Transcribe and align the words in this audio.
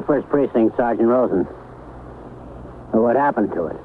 21st 0.00 0.28
Precinct, 0.28 0.76
Sergeant 0.76 1.08
Rosen. 1.08 1.44
What 2.92 3.16
happened 3.16 3.52
to 3.52 3.66
it? 3.66 3.76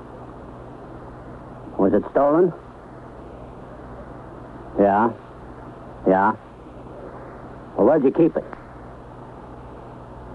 Was 1.77 1.93
it 1.93 2.03
stolen? 2.11 2.53
Yeah. 4.79 5.11
Yeah. 6.07 6.35
Well, 7.75 7.87
where'd 7.87 8.03
you 8.03 8.11
keep 8.11 8.35
it? 8.35 8.45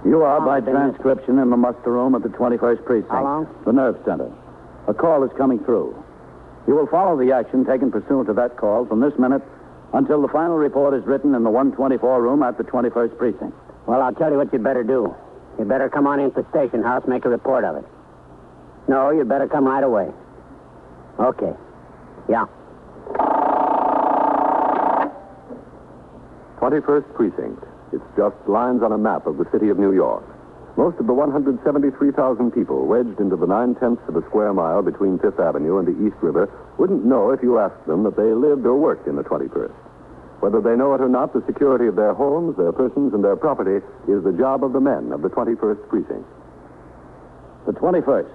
You 0.04 0.22
are, 0.22 0.40
by 0.40 0.60
transcription, 0.60 1.38
in 1.38 1.50
the 1.50 1.56
muster 1.56 1.92
room 1.92 2.14
at 2.14 2.22
the 2.22 2.28
21st 2.28 2.84
Precinct. 2.84 3.10
How 3.10 3.22
long? 3.22 3.62
The 3.64 3.72
nerve 3.72 3.96
center. 4.04 4.30
A 4.88 4.94
call 4.94 5.24
is 5.24 5.30
coming 5.36 5.62
through. 5.64 5.94
You 6.66 6.74
will 6.74 6.86
follow 6.86 7.18
the 7.18 7.32
action 7.32 7.64
taken 7.64 7.90
pursuant 7.90 8.28
to 8.28 8.34
that 8.34 8.56
call 8.56 8.86
from 8.86 9.00
this 9.00 9.12
minute 9.18 9.42
until 9.92 10.22
the 10.22 10.28
final 10.28 10.56
report 10.56 10.94
is 10.94 11.04
written 11.04 11.34
in 11.34 11.42
the 11.42 11.50
124 11.50 12.22
room 12.22 12.42
at 12.42 12.56
the 12.56 12.64
21st 12.64 13.18
Precinct. 13.18 13.54
Well, 13.86 14.00
I'll 14.00 14.14
tell 14.14 14.30
you 14.30 14.36
what 14.36 14.52
you'd 14.52 14.64
better 14.64 14.84
do. 14.84 15.14
You'd 15.58 15.68
better 15.68 15.88
come 15.88 16.06
on 16.06 16.20
into 16.20 16.42
the 16.42 16.48
station 16.50 16.82
house, 16.82 17.02
make 17.06 17.24
a 17.24 17.28
report 17.28 17.64
of 17.64 17.76
it. 17.76 17.84
No, 18.88 19.10
you'd 19.10 19.28
better 19.28 19.46
come 19.46 19.64
right 19.64 19.84
away. 19.84 20.10
Okay. 21.18 21.52
Yeah. 22.28 22.46
21st 26.58 27.14
Precinct. 27.14 27.64
It's 27.92 28.04
just 28.16 28.36
lines 28.46 28.82
on 28.82 28.92
a 28.92 28.98
map 28.98 29.26
of 29.26 29.38
the 29.38 29.46
city 29.50 29.68
of 29.68 29.78
New 29.78 29.92
York. 29.92 30.24
Most 30.76 30.98
of 30.98 31.06
the 31.06 31.12
173,000 31.12 32.52
people 32.52 32.86
wedged 32.86 33.18
into 33.18 33.36
the 33.36 33.46
nine 33.46 33.74
tenths 33.74 34.02
of 34.08 34.16
a 34.16 34.22
square 34.28 34.54
mile 34.54 34.82
between 34.82 35.18
Fifth 35.18 35.40
Avenue 35.40 35.78
and 35.78 35.88
the 35.88 36.06
East 36.06 36.16
River 36.22 36.48
wouldn't 36.78 37.04
know 37.04 37.32
if 37.32 37.42
you 37.42 37.58
asked 37.58 37.86
them 37.86 38.04
that 38.04 38.16
they 38.16 38.32
lived 38.32 38.64
or 38.64 38.76
worked 38.76 39.08
in 39.08 39.16
the 39.16 39.24
21st. 39.24 39.74
Whether 40.40 40.60
they 40.60 40.74
know 40.74 40.94
it 40.94 41.00
or 41.00 41.08
not, 41.08 41.32
the 41.32 41.44
security 41.46 41.86
of 41.86 41.96
their 41.96 42.14
homes, 42.14 42.56
their 42.56 42.72
persons, 42.72 43.12
and 43.12 43.22
their 43.22 43.36
property 43.36 43.84
is 44.08 44.24
the 44.24 44.32
job 44.32 44.64
of 44.64 44.72
the 44.72 44.80
men 44.80 45.12
of 45.12 45.20
the 45.20 45.28
21st 45.28 45.88
Precinct. 45.88 46.26
The 47.66 47.72
21st. 47.72 48.30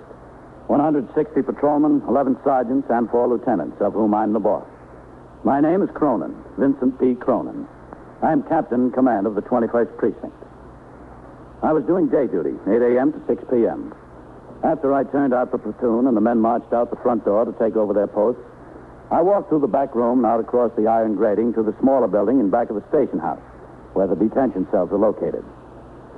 160 0.67 1.42
patrolmen, 1.42 2.02
11 2.08 2.38
sergeants, 2.44 2.88
and 2.89 3.09
four 3.09 3.28
lieutenants, 3.28 3.81
of 3.81 3.94
whom 3.94 4.14
I'm 4.14 4.33
the 4.33 4.39
boss. 4.39 4.66
My 5.44 5.59
name 5.59 5.81
is 5.81 5.89
Cronin, 5.94 6.36
Vincent 6.58 7.00
P. 7.00 7.16
Cronin. 7.16 7.67
I'm 8.22 8.44
captain 8.44 8.86
in 8.86 8.92
command 8.92 9.28
of 9.28 9.36
the 9.36 9.42
21st 9.42 9.98
Precinct. 9.98 10.36
I 11.61 11.73
was 11.73 11.83
doing 11.86 12.09
day 12.09 12.28
duty, 12.28 12.53
8 12.67 12.81
a.m. 12.81 13.14
to 13.14 13.22
6 13.28 13.44
p.m. 13.50 13.94
After 14.64 14.94
I 14.94 15.03
turned 15.03 15.33
out 15.33 15.52
the 15.52 15.58
platoon 15.58 16.08
and 16.08 16.16
the 16.17 16.22
men 16.22 16.39
marched 16.39 16.73
out 16.73 16.89
the 16.89 16.95
front 16.98 17.26
door 17.26 17.45
to 17.45 17.52
take 17.53 17.76
over 17.76 17.94
their 17.94 18.08
posts, 18.08 18.42
I 19.11 19.22
walked 19.22 19.50
through 19.50 19.59
the 19.59 19.67
back 19.67 19.94
room 19.94 20.20
and 20.20 20.25
out 20.25 20.39
across 20.39 20.72
the 20.75 20.88
iron 20.88 21.16
grating 21.16 21.53
to 21.53 21.64
the 21.64 21.75
smaller 21.80 22.08
building 22.08 22.39
in 22.39 22.50
back 22.50 22.70
of 22.70 22.75
the 22.75 22.88
station 22.89 23.20
house, 23.20 23.42
where 23.94 24.08
the 24.08 24.16
detention 24.16 24.67
cells 24.72 24.92
are 24.92 24.98
located. 24.98 25.45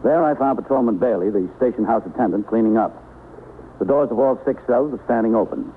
There 0.03 0.23
I 0.23 0.35
found 0.35 0.57
Patrolman 0.57 0.97
Bailey, 0.97 1.29
the 1.29 1.49
station 1.57 1.83
house 1.83 2.03
attendant, 2.05 2.47
cleaning 2.47 2.77
up. 2.77 2.95
The 3.79 3.85
doors 3.85 4.09
of 4.09 4.19
all 4.19 4.39
six 4.45 4.61
cells 4.67 4.91
were 4.91 5.01
standing 5.05 5.35
open. 5.35 5.73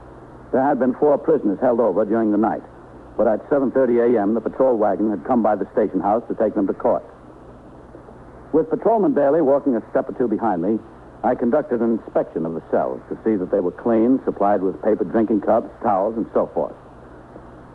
There 0.52 0.62
had 0.62 0.78
been 0.78 0.94
four 0.94 1.18
prisoners 1.18 1.58
held 1.60 1.80
over 1.80 2.04
during 2.04 2.30
the 2.30 2.38
night, 2.38 2.62
but 3.16 3.26
at 3.26 3.42
7.30 3.50 4.14
a.m., 4.14 4.34
the 4.34 4.40
patrol 4.40 4.76
wagon 4.76 5.10
had 5.10 5.24
come 5.24 5.42
by 5.42 5.56
the 5.56 5.68
station 5.72 6.00
house 6.00 6.22
to 6.28 6.34
take 6.34 6.54
them 6.54 6.66
to 6.68 6.74
court. 6.74 7.04
With 8.52 8.70
Patrolman 8.70 9.14
Bailey 9.14 9.42
walking 9.42 9.74
a 9.74 9.82
step 9.90 10.08
or 10.08 10.12
two 10.12 10.28
behind 10.28 10.62
me, 10.62 10.78
I 11.22 11.34
conducted 11.34 11.80
an 11.80 11.98
inspection 11.98 12.46
of 12.46 12.54
the 12.54 12.62
cells 12.70 13.00
to 13.08 13.18
see 13.24 13.36
that 13.36 13.50
they 13.50 13.60
were 13.60 13.72
clean, 13.72 14.20
supplied 14.24 14.62
with 14.62 14.80
paper 14.82 15.04
drinking 15.04 15.42
cups, 15.42 15.68
towels, 15.82 16.16
and 16.16 16.26
so 16.32 16.46
forth. 16.54 16.74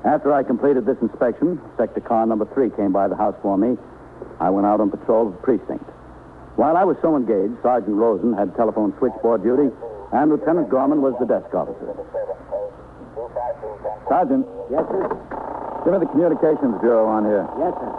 After 0.06 0.32
I 0.32 0.44
completed 0.44 0.86
this 0.86 0.98
inspection, 1.02 1.60
sector 1.78 2.00
car 2.00 2.26
number 2.26 2.46
three 2.54 2.70
came 2.70 2.92
by 2.92 3.08
the 3.08 3.16
house 3.16 3.36
for 3.42 3.58
me. 3.58 3.76
I 4.40 4.50
went 4.52 4.68
out 4.68 4.80
on 4.80 4.92
patrol 4.92 5.28
of 5.28 5.34
the 5.34 5.40
precinct. 5.42 5.84
While 6.56 6.78
I 6.78 6.84
was 6.86 6.96
so 7.02 7.18
engaged, 7.18 7.62
Sergeant 7.64 7.96
Rosen 7.98 8.34
had 8.34 8.56
telephone 8.56 8.94
switchboard 9.00 9.44
duty, 9.44 9.74
and 10.14 10.30
Lieutenant 10.32 10.70
Gorman 10.70 11.02
was 11.02 11.16
the 11.20 11.26
desk 11.26 11.52
officer. 11.54 11.90
Sergeant, 14.08 14.46
Yes, 14.70 14.86
sir? 14.88 15.10
give 15.84 15.94
me 15.94 16.00
the 16.00 16.06
communications 16.06 16.80
bureau 16.82 17.08
on 17.08 17.26
here. 17.26 17.46
Yes, 17.58 17.74
sir. 17.74 17.92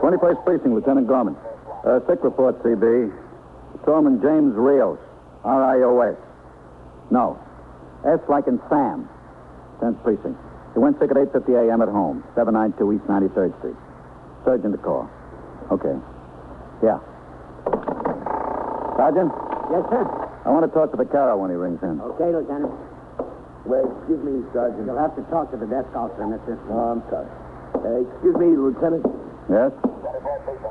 21st 0.00 0.44
Precinct, 0.44 0.74
Lieutenant 0.74 1.06
Gorman. 1.08 1.36
Uh, 1.84 2.00
sick 2.06 2.22
report, 2.22 2.62
CB. 2.62 3.12
Patrolman 3.72 4.22
James 4.22 4.54
Rios, 4.54 4.98
R-I-O-S. 5.44 6.16
No. 7.10 7.38
S 8.06 8.20
like 8.28 8.46
in 8.46 8.60
Sam. 8.70 9.08
10th 9.80 10.02
Precinct. 10.02 10.38
He 10.74 10.78
went 10.80 10.98
sick 10.98 11.10
at 11.10 11.16
8.50 11.16 11.68
a.m. 11.70 11.82
at 11.82 11.88
home, 11.88 12.24
792 12.34 12.92
East 12.98 13.04
93rd 13.06 13.56
Street. 13.58 13.76
Surgeon 14.44 14.72
to 14.72 14.78
call. 14.78 15.08
Okay. 15.70 15.94
Yeah. 16.82 16.98
Sergeant, 18.98 19.32
Yes, 19.72 19.80
sir. 19.88 20.04
I 20.44 20.50
want 20.52 20.68
to 20.68 20.72
talk 20.76 20.90
to 20.92 20.96
the 21.00 21.04
Vaccaro 21.08 21.40
when 21.40 21.48
he 21.48 21.56
rings 21.56 21.80
in. 21.82 21.96
Okay, 22.14 22.28
Lieutenant. 22.28 22.68
Well, 23.64 23.88
excuse 23.96 24.20
me, 24.20 24.44
Sergeant. 24.52 24.84
You'll 24.84 25.00
have 25.00 25.16
to 25.16 25.24
talk 25.32 25.48
to 25.52 25.56
the 25.56 25.64
desk 25.64 25.88
officer, 25.96 26.26
mister. 26.28 26.60
Oh, 26.68 26.92
I'm 26.92 27.02
sorry. 27.08 27.30
Uh, 27.80 28.04
excuse 28.04 28.36
me, 28.36 28.52
Lieutenant. 28.52 29.00
Yes? 29.48 29.72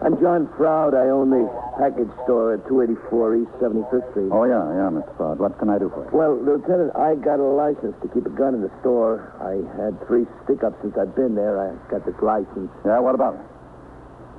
I'm 0.06 0.14
John 0.22 0.46
Froud. 0.58 0.94
I 0.94 1.10
own 1.10 1.34
the 1.34 1.42
package 1.78 2.10
store 2.24 2.56
at 2.56 2.66
284 2.68 3.42
East 3.42 3.52
75th 3.62 4.06
Street. 4.12 4.30
Oh, 4.32 4.46
yeah, 4.46 4.62
yeah, 4.74 4.90
Mr. 4.94 5.10
Froud. 5.18 5.40
What 5.40 5.58
can 5.60 5.70
I 5.70 5.78
do 5.78 5.90
for 5.90 6.06
you? 6.06 6.12
Well, 6.14 6.38
Lieutenant, 6.38 6.94
I 6.96 7.16
got 7.16 7.40
a 7.40 7.46
license 7.46 7.96
to 8.02 8.08
keep 8.14 8.26
a 8.26 8.34
gun 8.34 8.54
in 8.54 8.62
the 8.62 8.72
store. 8.82 9.34
I 9.42 9.60
had 9.82 9.98
three 10.08 10.26
stick-ups 10.46 10.78
since 10.82 10.94
I've 10.98 11.16
been 11.16 11.36
there. 11.36 11.58
I 11.58 11.74
got 11.90 12.06
this 12.06 12.18
license. 12.22 12.70
Yeah, 12.86 13.00
what 13.00 13.16
about 13.16 13.36
it? 13.36 13.46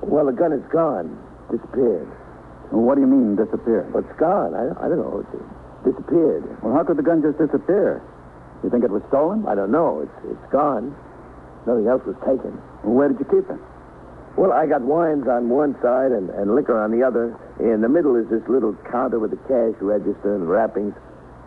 Well, 0.07 0.25
the 0.25 0.35
gun 0.35 0.53
is 0.53 0.63
gone. 0.71 1.11
Disappeared. 1.51 2.07
Well, 2.71 2.81
what 2.83 2.95
do 2.95 3.01
you 3.01 3.11
mean, 3.11 3.35
disappeared? 3.35 3.93
Well, 3.93 4.03
it's 4.03 4.19
gone. 4.19 4.55
I, 4.55 4.71
I 4.81 4.89
don't 4.89 4.99
know. 4.99 5.21
It 5.21 5.29
disappeared. 5.85 6.43
Well, 6.63 6.73
how 6.73 6.83
could 6.83 6.97
the 6.97 7.05
gun 7.05 7.21
just 7.21 7.37
disappear? 7.37 8.01
You 8.63 8.69
think 8.69 8.83
it 8.83 8.89
was 8.89 9.03
stolen? 9.09 9.45
I 9.45 9.53
don't 9.53 9.71
know. 9.71 10.01
It's, 10.01 10.17
it's 10.31 10.51
gone. 10.51 10.95
Nothing 11.67 11.87
else 11.87 12.01
was 12.05 12.17
taken. 12.25 12.57
Well, 12.83 12.95
where 12.97 13.07
did 13.09 13.19
you 13.19 13.27
keep 13.29 13.45
it? 13.49 13.61
Well, 14.37 14.51
I 14.51 14.67
got 14.67 14.81
wines 14.81 15.27
on 15.27 15.47
one 15.47 15.79
side 15.81 16.11
and, 16.11 16.29
and 16.29 16.55
liquor 16.55 16.75
on 16.75 16.91
the 16.91 17.03
other. 17.07 17.39
In 17.59 17.79
the 17.79 17.87
middle 17.87 18.15
is 18.17 18.27
this 18.27 18.43
little 18.49 18.75
counter 18.91 19.17
with 19.17 19.31
the 19.31 19.39
cash 19.47 19.79
register 19.79 20.35
and 20.35 20.47
wrappings 20.47 20.93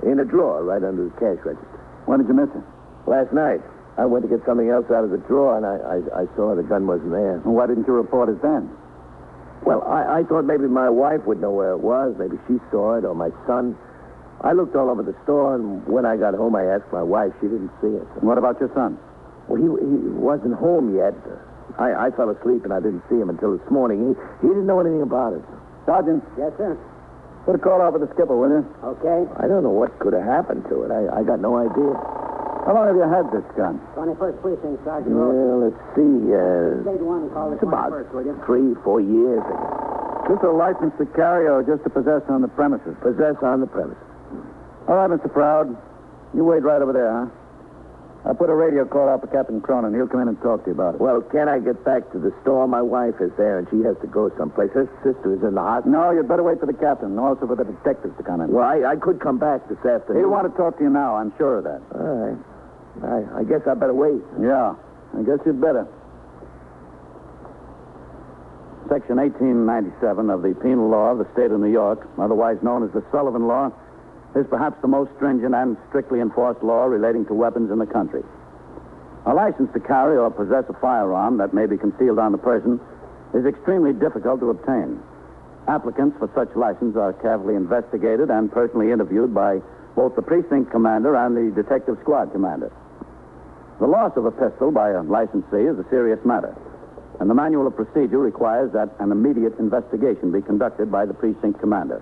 in 0.03 0.21
a 0.21 0.25
drawer 0.25 0.65
right 0.65 0.83
under 0.83 1.05
the 1.05 1.15
cash 1.21 1.37
register. 1.45 1.81
When 2.07 2.19
did 2.19 2.29
you 2.29 2.35
miss 2.35 2.49
it? 2.57 2.65
Last 3.07 3.33
night, 3.33 3.61
I 3.99 4.07
went 4.07 4.25
to 4.25 4.31
get 4.31 4.45
something 4.47 4.71
else 4.71 4.87
out 4.91 5.05
of 5.05 5.11
the 5.11 5.19
drawer, 5.19 5.57
and 5.59 5.67
I, 5.67 5.77
I, 5.77 6.23
I 6.23 6.37
saw 6.37 6.55
the 6.55 6.63
gun 6.63 6.87
wasn't 6.87 7.13
there. 7.13 7.43
Well, 7.45 7.61
why 7.61 7.67
didn't 7.67 7.87
you 7.87 7.93
report 7.93 8.31
it 8.31 8.41
then? 8.41 8.71
Well, 9.67 9.83
I, 9.83 10.21
I 10.21 10.23
thought 10.25 10.47
maybe 10.47 10.65
my 10.65 10.89
wife 10.89 11.27
would 11.27 11.41
know 11.41 11.51
where 11.51 11.73
it 11.73 11.81
was. 11.81 12.15
Maybe 12.17 12.39
she 12.49 12.57
saw 12.71 12.97
it, 12.97 13.05
or 13.05 13.15
my 13.15 13.29
son. 13.47 13.77
I 14.41 14.53
looked 14.53 14.77
all 14.77 14.89
over 14.89 15.03
the 15.03 15.17
store, 15.25 15.57
and 15.57 15.85
when 15.85 16.07
I 16.07 16.17
got 16.17 16.33
home, 16.33 16.55
I 16.55 16.65
asked 16.65 16.93
my 16.93 17.03
wife. 17.03 17.33
She 17.41 17.49
didn't 17.49 17.73
see 17.83 17.93
it. 17.93 18.07
What 18.23 18.39
about 18.39 18.61
your 18.61 18.73
son? 18.73 18.97
Well, 19.49 19.61
he, 19.61 19.67
he 19.67 19.97
wasn't 20.15 20.55
home 20.55 20.97
yet. 20.97 21.13
I, 21.79 22.09
I 22.09 22.11
fell 22.11 22.31
asleep, 22.31 22.65
and 22.67 22.73
I 22.75 22.81
didn't 22.83 23.03
see 23.09 23.17
him 23.17 23.31
until 23.31 23.57
this 23.57 23.63
morning. 23.71 24.03
He, 24.03 24.13
he 24.43 24.49
didn't 24.51 24.67
know 24.67 24.81
anything 24.81 25.03
about 25.03 25.33
it. 25.35 25.43
Sergeant, 25.87 26.23
Yes, 26.37 26.53
sir. 26.59 26.77
put 27.47 27.55
a 27.55 27.59
call 27.63 27.81
out 27.81 27.95
for 27.95 28.03
the 28.03 28.11
skipper, 28.15 28.35
will 28.37 28.51
you? 28.51 28.63
Okay. 28.99 29.25
I 29.39 29.47
don't 29.47 29.63
know 29.63 29.71
what 29.73 29.95
could 30.03 30.13
have 30.13 30.27
happened 30.27 30.67
to 30.69 30.83
it. 30.83 30.91
I, 30.91 31.21
I 31.21 31.23
got 31.23 31.39
no 31.41 31.57
idea. 31.57 31.95
How 32.67 32.75
long 32.77 32.85
have 32.91 32.99
you 32.99 33.07
had 33.09 33.25
this 33.33 33.47
gun? 33.57 33.81
21st 33.97 34.43
Precinct, 34.43 34.85
Sergeant 34.85 35.15
Rosen. 35.17 35.39
Well, 35.41 35.59
let's 35.71 35.81
see. 35.97 36.13
Uh, 36.29 36.85
Say 36.85 37.01
one 37.01 37.31
call 37.33 37.49
the 37.49 37.57
it's 37.57 37.63
about 37.65 37.89
21st, 37.95 38.13
will 38.13 38.27
you? 38.27 38.35
three, 38.45 38.69
four 38.85 39.01
years 39.01 39.41
ago. 39.41 40.27
Is 40.29 40.37
this 40.37 40.45
a 40.45 40.53
license 40.53 40.93
to 41.01 41.07
carry 41.17 41.49
or 41.49 41.63
just 41.65 41.81
to 41.85 41.91
possess 41.91 42.21
on 42.29 42.43
the 42.43 42.53
premises? 42.53 42.93
Possess 43.01 43.41
on 43.41 43.63
the 43.65 43.71
premises. 43.71 44.03
All 44.91 45.01
right, 45.01 45.09
Mr. 45.09 45.33
Froud. 45.33 45.73
You 46.37 46.45
wait 46.45 46.61
right 46.63 46.83
over 46.83 46.93
there, 46.93 47.09
huh? 47.09 47.33
I 48.27 48.33
put 48.35 48.51
a 48.51 48.55
radio 48.55 48.85
call 48.85 49.09
out 49.09 49.21
for 49.21 49.29
Captain 49.29 49.61
Cronin. 49.61 49.95
He'll 49.95 50.09
come 50.09 50.21
in 50.21 50.29
and 50.29 50.41
talk 50.43 50.65
to 50.65 50.71
you 50.71 50.75
about 50.75 50.97
it. 50.97 51.01
Well, 51.01 51.23
can 51.23 51.49
I 51.49 51.61
get 51.61 51.85
back 51.85 52.11
to 52.13 52.19
the 52.19 52.35
store? 52.43 52.67
My 52.67 52.83
wife 52.83 53.15
is 53.21 53.31
there, 53.39 53.59
and 53.59 53.67
she 53.71 53.81
has 53.87 53.97
to 54.03 54.07
go 54.07 54.29
someplace. 54.37 54.71
Her 54.75 54.91
sister 55.07 55.35
is 55.35 55.43
in 55.43 55.55
the 55.55 55.63
hospital. 55.63 55.93
No, 55.93 56.11
you'd 56.11 56.29
better 56.29 56.43
wait 56.43 56.59
for 56.61 56.67
the 56.67 56.75
captain 56.75 57.15
and 57.15 57.21
also 57.21 57.47
for 57.47 57.55
the 57.57 57.65
detectives 57.65 58.17
to 58.19 58.23
come 58.25 58.41
in. 58.43 58.51
Well, 58.51 58.67
I, 58.67 58.83
I 58.85 58.97
could 58.97 59.21
come 59.21 59.39
back 59.39 59.69
this 59.69 59.79
afternoon. 59.87 60.23
He'll 60.23 60.31
want 60.35 60.51
to 60.51 60.55
talk 60.59 60.77
to 60.79 60.85
you 60.85 60.91
now, 60.91 61.15
I'm 61.17 61.33
sure 61.39 61.59
of 61.59 61.65
that. 61.65 61.81
All 61.95 62.03
right. 62.03 62.39
I, 63.07 63.41
I 63.41 63.45
guess 63.45 63.63
I 63.71 63.75
better 63.75 63.95
wait. 63.95 64.21
Yeah, 64.43 64.75
I 65.15 65.23
guess 65.23 65.39
you'd 65.47 65.61
better. 65.61 65.87
Section 68.91 69.17
1897 69.21 70.31
of 70.31 70.43
the 70.43 70.55
Penal 70.63 70.89
Law 70.89 71.13
of 71.13 71.19
the 71.19 71.29
State 71.35 71.53
of 71.53 71.61
New 71.61 71.71
York, 71.71 72.09
otherwise 72.19 72.57
known 72.63 72.83
as 72.83 72.91
the 72.93 73.05
Sullivan 73.13 73.47
Law, 73.47 73.71
is 74.35 74.47
perhaps 74.49 74.81
the 74.83 74.89
most 74.89 75.11
stringent 75.17 75.55
and 75.55 75.77
strictly 75.89 76.21
enforced 76.21 76.63
law 76.63 76.85
relating 76.85 77.25
to 77.27 77.35
weapons 77.35 77.71
in 77.71 77.79
the 77.79 77.87
country. 77.87 78.23
A 79.27 79.35
license 79.35 79.73
to 79.73 79.81
carry 79.81 80.17
or 80.17 80.31
possess 80.31 80.65
a 80.69 80.75
firearm 80.81 81.39
that 81.39 81.53
may 81.53 81.67
be 81.67 81.77
concealed 81.77 82.19
on 82.19 82.33
the 82.33 82.39
person 82.39 82.81
is 83.35 83.45
extremely 83.45 83.93
difficult 83.93 84.41
to 84.41 84.51
obtain. 84.51 85.03
Applicants 85.67 86.17
for 86.19 86.31
such 86.35 86.55
license 86.57 86.97
are 86.97 87.13
carefully 87.13 87.55
investigated 87.55 88.31
and 88.31 88.51
personally 88.51 88.91
interviewed 88.91 89.35
by 89.35 89.61
both 89.95 90.17
the 90.17 90.23
precinct 90.23 90.71
commander 90.71 91.15
and 91.17 91.37
the 91.37 91.55
detective 91.61 91.99
squad 92.01 92.33
commander. 92.33 92.73
The 93.81 93.87
loss 93.87 94.17
of 94.17 94.25
a 94.25 94.31
pistol 94.31 94.71
by 94.71 94.91
a 94.91 95.03
licensee 95.03 95.69
is 95.69 95.79
a 95.79 95.85
serious 95.91 96.25
matter. 96.25 96.57
and 97.21 97.29
the 97.29 97.35
manual 97.35 97.67
of 97.67 97.75
procedure 97.75 98.19
requires 98.19 98.73
that 98.73 98.95
an 99.01 99.11
immediate 99.11 99.59
investigation 99.59 100.31
be 100.31 100.41
conducted 100.41 100.91
by 100.91 101.05
the 101.05 101.15
precinct 101.15 101.59
commander. 101.61 102.01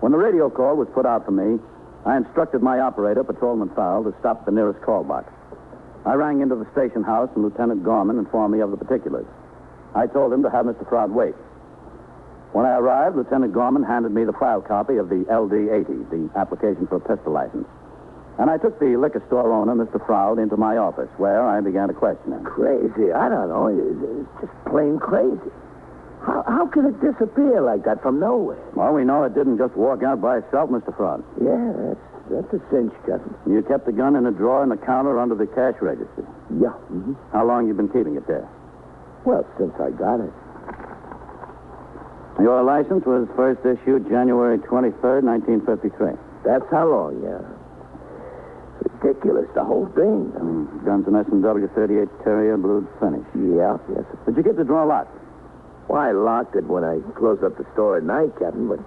When 0.00 0.12
the 0.12 0.18
radio 0.18 0.50
call 0.50 0.76
was 0.76 0.88
put 0.94 1.06
out 1.06 1.24
for 1.24 1.32
me, 1.32 1.58
I 2.04 2.16
instructed 2.16 2.62
my 2.62 2.80
operator, 2.80 3.24
Patrolman 3.24 3.70
Fowle, 3.70 4.04
to 4.04 4.14
stop 4.20 4.40
at 4.40 4.46
the 4.46 4.52
nearest 4.52 4.80
call 4.82 5.02
box. 5.04 5.32
I 6.04 6.14
rang 6.14 6.40
into 6.40 6.54
the 6.54 6.70
station 6.72 7.02
house, 7.02 7.30
and 7.34 7.42
Lieutenant 7.42 7.82
Gorman 7.82 8.18
informed 8.18 8.54
me 8.54 8.60
of 8.60 8.70
the 8.70 8.76
particulars. 8.76 9.26
I 9.94 10.06
told 10.06 10.32
him 10.32 10.42
to 10.42 10.50
have 10.50 10.66
Mr. 10.66 10.88
Froud 10.88 11.10
wait. 11.10 11.34
When 12.52 12.64
I 12.64 12.78
arrived, 12.78 13.16
Lieutenant 13.16 13.52
Gorman 13.52 13.82
handed 13.82 14.12
me 14.12 14.24
the 14.24 14.32
file 14.32 14.60
copy 14.60 14.96
of 14.96 15.08
the 15.08 15.26
LD-80, 15.28 16.10
the 16.10 16.38
application 16.38 16.86
for 16.86 16.96
a 16.96 17.00
pistol 17.00 17.32
license. 17.32 17.66
And 18.38 18.50
I 18.50 18.58
took 18.58 18.78
the 18.78 18.96
liquor 18.96 19.22
store 19.26 19.50
owner, 19.50 19.74
Mr. 19.74 20.04
Froud, 20.06 20.38
into 20.38 20.56
my 20.56 20.76
office, 20.76 21.08
where 21.16 21.42
I 21.42 21.60
began 21.60 21.88
to 21.88 21.94
question 21.94 22.32
him. 22.32 22.44
Crazy. 22.44 23.10
I 23.10 23.28
don't 23.28 23.48
know. 23.48 23.66
It's 23.68 24.40
just 24.40 24.52
plain 24.70 24.98
crazy. 24.98 25.50
How, 26.26 26.42
how 26.46 26.66
can 26.66 26.86
it 26.86 26.98
disappear 27.00 27.62
like 27.62 27.84
that 27.84 28.02
from 28.02 28.18
nowhere? 28.18 28.58
Well, 28.74 28.92
we 28.92 29.04
know 29.04 29.22
it 29.22 29.34
didn't 29.34 29.58
just 29.58 29.76
walk 29.76 30.02
out 30.02 30.20
by 30.20 30.38
itself, 30.38 30.70
Mr. 30.70 30.90
Froud. 30.96 31.22
Yeah, 31.38 31.70
that's, 31.78 32.06
that's 32.50 32.50
a 32.58 32.60
cinch, 32.68 32.92
Captain. 33.06 33.30
You 33.46 33.62
kept 33.62 33.86
the 33.86 33.92
gun 33.94 34.16
in 34.16 34.26
a 34.26 34.32
drawer 34.32 34.64
in 34.64 34.68
the 34.68 34.76
counter 34.76 35.20
under 35.20 35.36
the 35.36 35.46
cash 35.46 35.78
register. 35.80 36.26
Yeah. 36.58 36.74
hmm 36.90 37.14
How 37.32 37.46
long 37.46 37.68
you 37.68 37.74
been 37.74 37.88
keeping 37.88 38.16
it 38.16 38.26
there? 38.26 38.48
Well, 39.24 39.46
since 39.56 39.72
I 39.78 39.90
got 39.94 40.18
it. 40.18 40.32
Your 42.42 42.62
license 42.62 43.06
was 43.06 43.28
first 43.36 43.62
issued 43.64 44.08
January 44.10 44.58
23rd, 44.58 45.22
1953. 45.22 46.10
That's 46.44 46.66
how 46.70 46.90
long, 46.90 47.22
yeah. 47.22 47.40
Ridiculous, 49.00 49.46
the 49.54 49.64
whole 49.64 49.86
thing. 49.94 50.30
Mm, 50.36 50.84
Guns 50.84 51.06
an 51.06 51.16
S&W 51.16 51.68
38 51.74 52.08
Terrier, 52.24 52.56
blued 52.58 52.86
finish. 53.00 53.24
Yeah, 53.34 53.78
yes. 53.94 54.04
Did 54.26 54.36
you 54.36 54.42
get 54.42 54.56
the 54.56 54.64
drawer 54.64 54.86
locked? 54.86 55.14
Well, 55.88 56.02
I 56.02 56.10
locked 56.10 56.56
it 56.56 56.64
when 56.66 56.82
I 56.82 56.98
closed 57.14 57.44
up 57.44 57.56
the 57.56 57.66
store 57.72 57.98
at 57.98 58.02
night, 58.02 58.34
Captain, 58.38 58.66
but, 58.66 58.80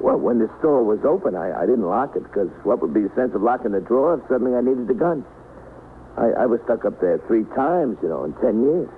well, 0.00 0.16
when 0.16 0.38
the 0.38 0.48
store 0.58 0.84
was 0.84 1.02
open, 1.04 1.34
I, 1.34 1.50
I 1.50 1.66
didn't 1.66 1.86
lock 1.86 2.14
it 2.14 2.22
because 2.22 2.48
what 2.62 2.80
would 2.80 2.94
be 2.94 3.02
the 3.02 3.14
sense 3.14 3.34
of 3.34 3.42
locking 3.42 3.72
the 3.72 3.80
drawer 3.80 4.14
if 4.14 4.22
suddenly 4.30 4.54
I 4.54 4.62
needed 4.62 4.86
the 4.86 4.94
gun? 4.94 5.26
I, 6.16 6.42
I 6.42 6.46
was 6.46 6.60
stuck 6.64 6.84
up 6.84 7.00
there 7.00 7.18
three 7.26 7.44
times, 7.54 7.98
you 8.02 8.08
know, 8.08 8.24
in 8.24 8.32
ten 8.38 8.62
years. 8.62 8.88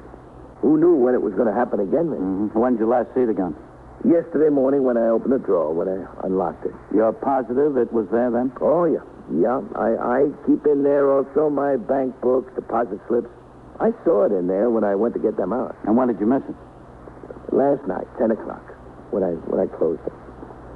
Who 0.61 0.77
knew 0.77 0.95
when 0.97 1.15
it 1.15 1.23
was 1.23 1.33
going 1.33 1.49
to 1.49 1.57
happen 1.57 1.81
again, 1.81 2.11
man? 2.13 2.21
Mm-hmm. 2.21 2.59
When 2.59 2.77
did 2.77 2.81
you 2.81 2.89
last 2.89 3.09
see 3.15 3.25
the 3.25 3.33
gun? 3.33 3.57
Yesterday 4.05 4.49
morning 4.49 4.85
when 4.85 4.97
I 4.97 5.09
opened 5.09 5.33
the 5.33 5.39
drawer, 5.41 5.73
when 5.73 5.89
I 5.89 6.05
unlocked 6.25 6.65
it. 6.65 6.73
You're 6.93 7.13
positive 7.13 7.77
it 7.77 7.93
was 7.93 8.09
there 8.13 8.31
then? 8.31 8.53
Oh, 8.61 8.85
yeah. 8.85 9.05
Yeah, 9.33 9.61
I, 9.77 9.97
I 9.97 10.19
keep 10.45 10.67
in 10.67 10.83
there 10.83 11.13
also 11.13 11.49
my 11.49 11.77
bank 11.77 12.21
books, 12.21 12.53
deposit 12.55 13.01
slips. 13.09 13.29
I 13.79 13.93
saw 14.05 14.25
it 14.25 14.33
in 14.33 14.49
there 14.49 14.69
when 14.69 14.85
I 14.85 14.95
went 14.95 15.15
to 15.15 15.21
get 15.21 15.37
them 15.37 15.53
out. 15.53 15.77
And 15.85 15.97
when 15.97 16.09
did 16.09 16.19
you 16.19 16.27
miss 16.27 16.43
it? 16.49 16.57
Last 17.53 17.87
night, 17.87 18.07
10 18.19 18.31
o'clock, 18.31 18.63
when 19.11 19.23
I 19.23 19.35
when 19.51 19.61
I 19.61 19.67
closed 19.67 20.01
it. 20.07 20.13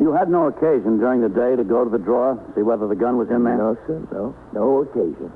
You 0.00 0.12
had 0.12 0.28
no 0.28 0.48
occasion 0.48 0.98
during 0.98 1.20
the 1.20 1.28
day 1.28 1.54
to 1.54 1.62
go 1.62 1.84
to 1.84 1.90
the 1.90 2.02
drawer, 2.02 2.34
see 2.56 2.62
whether 2.62 2.88
the 2.88 2.96
gun 2.96 3.16
was 3.16 3.30
in 3.30 3.44
there? 3.44 3.56
No, 3.56 3.78
sir, 3.86 4.02
no. 4.10 4.34
No 4.52 4.82
occasion. 4.82 5.30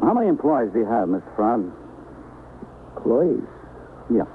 How 0.00 0.14
many 0.14 0.28
employees 0.28 0.70
do 0.72 0.78
you 0.80 0.86
have, 0.86 1.08
Mr. 1.08 1.26
Froud? 1.34 1.66
Employees? 2.96 3.42
Yeah. 4.10 4.30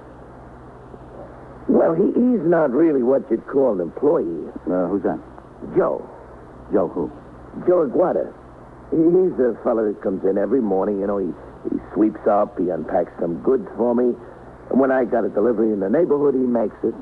Well, 1.69 1.93
he, 1.95 2.11
he's 2.11 2.43
not 2.43 2.71
really 2.71 3.03
what 3.03 3.23
you'd 3.31 3.45
call 3.47 3.73
an 3.73 3.79
employee. 3.79 4.51
Uh, 4.67 4.87
who's 4.91 5.03
that? 5.03 5.19
Joe. 5.77 6.03
Joe 6.73 6.89
who? 6.89 7.11
Joe 7.67 7.87
Aguada. 7.87 8.33
He, 8.91 8.97
he's 8.97 9.35
the 9.39 9.55
fellow 9.63 9.87
that 9.87 10.01
comes 10.01 10.25
in 10.25 10.37
every 10.37 10.61
morning. 10.61 10.99
You 10.99 11.07
know, 11.07 11.19
he, 11.19 11.31
he 11.71 11.77
sweeps 11.93 12.25
up, 12.27 12.57
he 12.59 12.69
unpacks 12.69 13.13
some 13.19 13.39
goods 13.43 13.67
for 13.77 13.95
me. 13.95 14.11
When 14.69 14.91
I 14.91 15.05
got 15.05 15.25
a 15.25 15.29
delivery 15.29 15.73
in 15.73 15.79
the 15.79 15.89
neighborhood, 15.89 16.35
he 16.35 16.45
makes 16.45 16.77
it. 16.83 16.93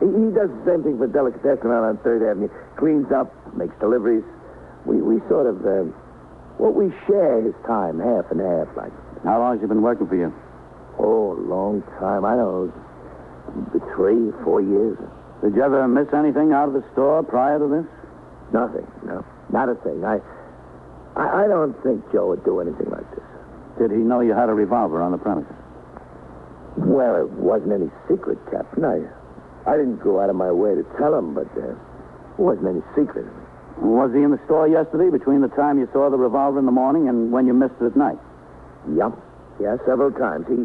He, 0.00 0.06
he 0.06 0.28
does 0.34 0.50
the 0.50 0.62
same 0.66 0.82
thing 0.82 0.98
for 0.98 1.06
Delicatessen 1.06 1.70
out 1.70 1.84
on 1.86 1.96
3rd 2.02 2.30
Avenue. 2.30 2.50
Cleans 2.76 3.10
up, 3.12 3.30
makes 3.56 3.74
deliveries. 3.78 4.24
We, 4.84 5.00
we 5.00 5.20
sort 5.28 5.46
of, 5.46 5.64
uh, 5.64 5.86
well, 6.58 6.72
we 6.72 6.90
share 7.06 7.40
his 7.42 7.54
time, 7.66 7.98
half 7.98 8.30
and 8.30 8.40
half, 8.40 8.68
like. 8.76 8.92
How 9.24 9.38
long 9.38 9.54
has 9.54 9.60
he 9.62 9.66
been 9.66 9.82
working 9.82 10.06
for 10.06 10.16
you? 10.16 10.34
Oh, 10.98 11.32
a 11.32 11.40
long 11.40 11.82
time. 11.98 12.24
I 12.24 12.36
don't 12.36 12.68
know, 12.68 13.80
three, 13.94 14.32
four 14.44 14.60
years. 14.60 14.98
Did 15.42 15.54
you 15.54 15.62
ever 15.62 15.86
miss 15.88 16.08
anything 16.12 16.52
out 16.52 16.68
of 16.68 16.74
the 16.74 16.84
store 16.92 17.22
prior 17.22 17.58
to 17.58 17.68
this? 17.68 17.86
Nothing, 18.52 18.86
no. 19.04 19.24
Not 19.50 19.68
a 19.68 19.74
thing. 19.76 20.04
I, 20.04 20.18
I, 21.16 21.44
I 21.44 21.48
don't 21.48 21.74
think 21.82 22.04
Joe 22.12 22.28
would 22.28 22.44
do 22.44 22.60
anything 22.60 22.90
like 22.90 23.08
this. 23.14 23.24
Did 23.78 23.90
he 23.90 23.98
know 23.98 24.20
you 24.20 24.32
had 24.32 24.48
a 24.48 24.54
revolver 24.54 25.02
on 25.02 25.12
the 25.12 25.18
premises? 25.18 25.52
Well, 26.76 27.16
it 27.16 27.30
wasn't 27.30 27.72
any 27.72 27.90
secret, 28.08 28.38
Captain. 28.50 28.84
I, 28.84 29.00
I 29.66 29.76
didn't 29.76 30.02
go 30.02 30.20
out 30.20 30.30
of 30.30 30.36
my 30.36 30.52
way 30.52 30.74
to 30.74 30.84
tell 30.98 31.14
him, 31.16 31.34
but 31.34 31.48
uh, 31.56 31.72
it 31.72 32.38
wasn't 32.38 32.68
any 32.68 32.82
secret. 32.94 33.26
Was 33.80 34.12
he 34.14 34.22
in 34.22 34.30
the 34.30 34.40
store 34.44 34.68
yesterday 34.68 35.10
between 35.10 35.40
the 35.40 35.52
time 35.52 35.78
you 35.78 35.88
saw 35.92 36.08
the 36.10 36.16
revolver 36.16 36.58
in 36.58 36.66
the 36.66 36.72
morning 36.72 37.08
and 37.08 37.32
when 37.32 37.46
you 37.46 37.52
missed 37.52 37.76
it 37.80 37.86
at 37.92 37.96
night? 37.96 38.18
Yep. 38.92 39.12
Yeah, 39.60 39.76
several 39.86 40.12
times. 40.12 40.46
He, 40.48 40.60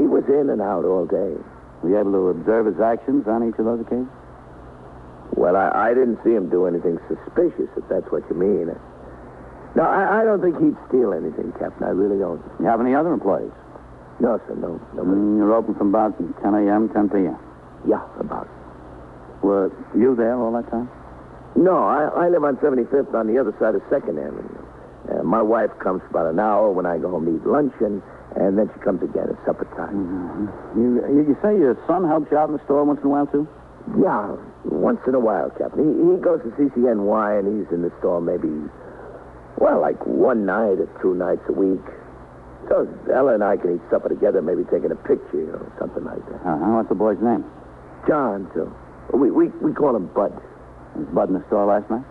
he 0.00 0.06
was 0.06 0.24
in 0.28 0.48
and 0.50 0.60
out 0.60 0.84
all 0.84 1.04
day. 1.04 1.36
Were 1.82 1.88
you 1.90 1.98
able 1.98 2.12
to 2.12 2.28
observe 2.28 2.66
his 2.66 2.80
actions 2.80 3.26
on 3.26 3.48
each 3.48 3.58
of 3.58 3.64
those 3.64 3.80
occasions? 3.80 4.08
Well, 5.32 5.56
I, 5.56 5.90
I 5.90 5.94
didn't 5.94 6.20
see 6.24 6.32
him 6.32 6.48
do 6.50 6.66
anything 6.66 7.00
suspicious, 7.08 7.68
if 7.76 7.88
that's 7.88 8.06
what 8.12 8.22
you 8.28 8.36
mean. 8.36 8.68
No, 9.74 9.82
I, 9.82 10.20
I 10.20 10.24
don't 10.24 10.40
think 10.40 10.60
he'd 10.60 10.76
steal 10.88 11.12
anything, 11.12 11.52
Captain. 11.58 11.84
I 11.84 11.90
really 11.90 12.18
don't. 12.18 12.40
You 12.60 12.66
have 12.66 12.80
any 12.80 12.94
other 12.94 13.12
employees? 13.12 13.52
No, 14.22 14.38
sir, 14.46 14.54
no. 14.54 14.78
Nobody. 14.94 15.18
Mm, 15.18 15.36
you're 15.38 15.52
open 15.52 15.74
from 15.74 15.88
about 15.88 16.14
10 16.16 16.54
a.m., 16.54 16.88
10 16.94 17.10
p.m. 17.10 17.36
Yeah, 17.88 18.06
about. 18.20 18.46
Were 19.42 19.74
you 19.98 20.14
there 20.14 20.38
all 20.38 20.52
that 20.54 20.70
time? 20.70 20.88
No, 21.56 21.82
I, 21.82 22.06
I 22.06 22.28
live 22.30 22.44
on 22.44 22.56
75th 22.62 23.12
on 23.12 23.26
the 23.26 23.36
other 23.36 23.50
side 23.58 23.74
of 23.74 23.82
2nd 23.90 24.22
Avenue. 24.22 24.62
Uh, 25.10 25.22
my 25.24 25.42
wife 25.42 25.70
comes 25.82 26.00
about 26.08 26.30
an 26.30 26.38
hour 26.38 26.70
when 26.70 26.86
I 26.86 26.98
go 26.98 27.10
home 27.10 27.26
to 27.26 27.34
eat 27.34 27.44
lunch, 27.44 27.74
and, 27.80 28.00
and 28.38 28.56
then 28.56 28.70
she 28.72 28.78
comes 28.78 29.02
again 29.02 29.26
at 29.26 29.34
supper 29.44 29.66
time. 29.74 29.90
Mm-hmm. 29.90 30.78
You, 30.78 30.88
you, 31.18 31.20
you 31.34 31.36
say 31.42 31.58
your 31.58 31.74
son 31.90 32.06
helps 32.06 32.30
you 32.30 32.38
out 32.38 32.48
in 32.48 32.56
the 32.56 32.62
store 32.64 32.84
once 32.84 33.00
in 33.00 33.06
a 33.06 33.10
while, 33.10 33.26
too? 33.26 33.48
Yeah, 33.98 34.38
once 34.64 35.00
in 35.08 35.16
a 35.16 35.20
while, 35.20 35.50
Captain. 35.50 35.82
He, 35.82 36.14
he 36.14 36.22
goes 36.22 36.38
to 36.46 36.54
CCNY, 36.54 37.42
and 37.42 37.44
he's 37.50 37.66
in 37.74 37.82
the 37.82 37.90
store 37.98 38.22
maybe, 38.22 38.54
well, 39.58 39.80
like 39.82 39.98
one 40.06 40.46
night 40.46 40.78
or 40.78 40.86
two 41.02 41.18
nights 41.18 41.42
a 41.48 41.52
week. 41.52 41.82
So 42.68 42.88
Ella 43.12 43.34
and 43.34 43.44
I 43.44 43.56
can 43.56 43.74
eat 43.76 43.82
supper 43.90 44.08
together, 44.08 44.40
maybe 44.42 44.64
taking 44.64 44.90
a 44.90 44.96
picture 44.96 45.56
or 45.56 45.72
something 45.78 46.04
like 46.04 46.24
that. 46.30 46.40
Uh-huh. 46.46 46.76
What's 46.76 46.88
the 46.88 46.94
boy's 46.94 47.20
name? 47.20 47.44
John, 48.06 48.50
too. 48.54 48.72
We, 49.12 49.30
we, 49.30 49.48
we 49.60 49.72
call 49.72 49.94
him 49.94 50.06
Bud. 50.14 50.32
Was 50.96 51.06
Bud 51.12 51.28
in 51.28 51.34
the 51.34 51.44
store 51.48 51.66
last 51.66 51.90
night? 51.90 52.04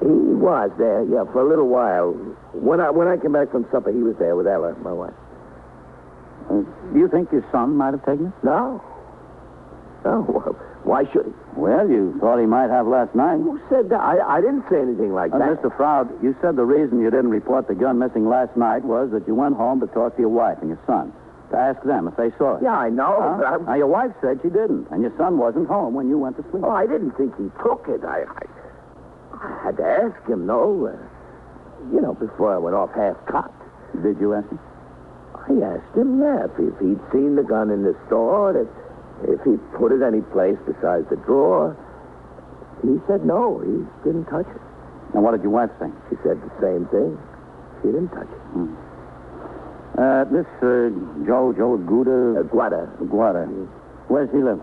He 0.00 0.06
was 0.06 0.70
there, 0.78 1.04
yeah, 1.04 1.24
for 1.32 1.42
a 1.44 1.48
little 1.48 1.68
while. 1.68 2.12
When 2.54 2.80
I 2.80 2.88
when 2.88 3.06
I 3.06 3.18
came 3.18 3.32
back 3.32 3.50
from 3.50 3.66
supper, 3.70 3.92
he 3.92 4.02
was 4.02 4.16
there 4.18 4.34
with 4.34 4.46
Ella, 4.46 4.74
my 4.80 4.92
wife. 4.92 5.12
Uh, 6.48 6.62
do 6.92 6.98
you 6.98 7.06
think 7.08 7.30
your 7.32 7.44
son 7.52 7.76
might 7.76 7.92
have 7.92 8.04
taken 8.06 8.28
it? 8.28 8.32
No. 8.42 8.82
No, 10.04 10.24
well, 10.28 10.56
why 10.84 11.04
should 11.12 11.26
he? 11.26 11.32
Well, 11.56 11.88
you 11.88 12.16
thought 12.20 12.38
he 12.38 12.46
might 12.46 12.70
have 12.70 12.86
last 12.86 13.14
night. 13.14 13.36
Who 13.36 13.60
said 13.68 13.90
that? 13.90 14.00
I, 14.00 14.38
I 14.38 14.40
didn't 14.40 14.64
say 14.70 14.80
anything 14.80 15.12
like 15.12 15.32
Uh, 15.32 15.38
that. 15.38 15.60
Mr. 15.62 15.74
Froud, 15.76 16.08
you 16.22 16.34
said 16.40 16.56
the 16.56 16.64
reason 16.64 17.00
you 17.00 17.10
didn't 17.10 17.30
report 17.30 17.68
the 17.68 17.74
gun 17.74 17.98
missing 17.98 18.28
last 18.28 18.56
night 18.56 18.84
was 18.84 19.10
that 19.12 19.26
you 19.28 19.34
went 19.34 19.56
home 19.56 19.80
to 19.80 19.86
talk 19.88 20.16
to 20.16 20.20
your 20.22 20.30
wife 20.32 20.58
and 20.60 20.68
your 20.70 20.80
son, 20.86 21.12
to 21.50 21.56
ask 21.58 21.82
them 21.82 22.08
if 22.08 22.16
they 22.16 22.30
saw 22.38 22.56
it. 22.56 22.62
Yeah, 22.62 22.76
I 22.78 22.88
know. 22.88 23.16
Huh? 23.20 23.58
but 23.58 23.66
Now, 23.66 23.74
your 23.74 23.88
wife 23.88 24.12
said 24.22 24.40
she 24.42 24.48
didn't, 24.48 24.88
and 24.90 25.02
your 25.02 25.12
son 25.18 25.36
wasn't 25.38 25.68
home 25.68 25.92
when 25.94 26.08
you 26.08 26.18
went 26.18 26.36
to 26.38 26.42
sleep. 26.50 26.64
oh, 26.64 26.70
I 26.70 26.86
didn't 26.86 27.12
think 27.12 27.36
he 27.36 27.50
took 27.62 27.84
it. 27.88 28.02
I, 28.04 28.24
I, 28.24 28.42
I 29.36 29.60
had 29.64 29.76
to 29.78 29.84
ask 29.84 30.28
him, 30.28 30.46
no. 30.46 30.86
Uh, 30.86 30.96
you 31.92 32.00
know, 32.00 32.14
before 32.14 32.54
I 32.54 32.58
went 32.58 32.76
off 32.76 32.90
half-cocked. 32.94 33.56
Did 34.02 34.20
you 34.20 34.34
ask 34.34 34.48
him? 34.48 34.58
I 35.34 35.52
asked 35.76 35.96
him, 35.96 36.20
yeah, 36.20 36.44
if, 36.44 36.52
if 36.58 36.78
he'd 36.78 37.00
seen 37.12 37.34
the 37.36 37.42
gun 37.42 37.70
in 37.70 37.82
the 37.82 37.96
store, 38.06 38.56
if, 38.56 38.68
if 39.28 39.40
he 39.44 39.56
put 39.76 39.92
it 39.92 40.02
any 40.02 40.20
place 40.32 40.56
besides 40.66 41.08
the 41.10 41.16
drawer. 41.16 41.76
He 42.82 42.96
said 43.06 43.24
no, 43.26 43.60
he 43.60 43.84
didn't 44.08 44.24
touch 44.26 44.46
it. 44.48 44.60
And 45.12 45.22
what 45.22 45.32
did 45.32 45.42
your 45.42 45.52
wife 45.52 45.70
say? 45.78 45.90
She 46.08 46.16
said 46.22 46.40
the 46.40 46.50
same 46.62 46.86
thing. 46.88 47.18
She 47.82 47.88
didn't 47.88 48.08
touch 48.10 48.28
it. 48.30 48.40
Uh, 50.00 50.24
this 50.32 50.46
uh, 50.62 50.88
Joe, 51.26 51.52
Joe 51.52 51.76
Gouda, 51.76 52.40
Uh, 52.40 52.42
Guada, 52.48 52.88
Guada. 53.10 53.44
Where's 54.08 54.30
he 54.30 54.38
live? 54.38 54.60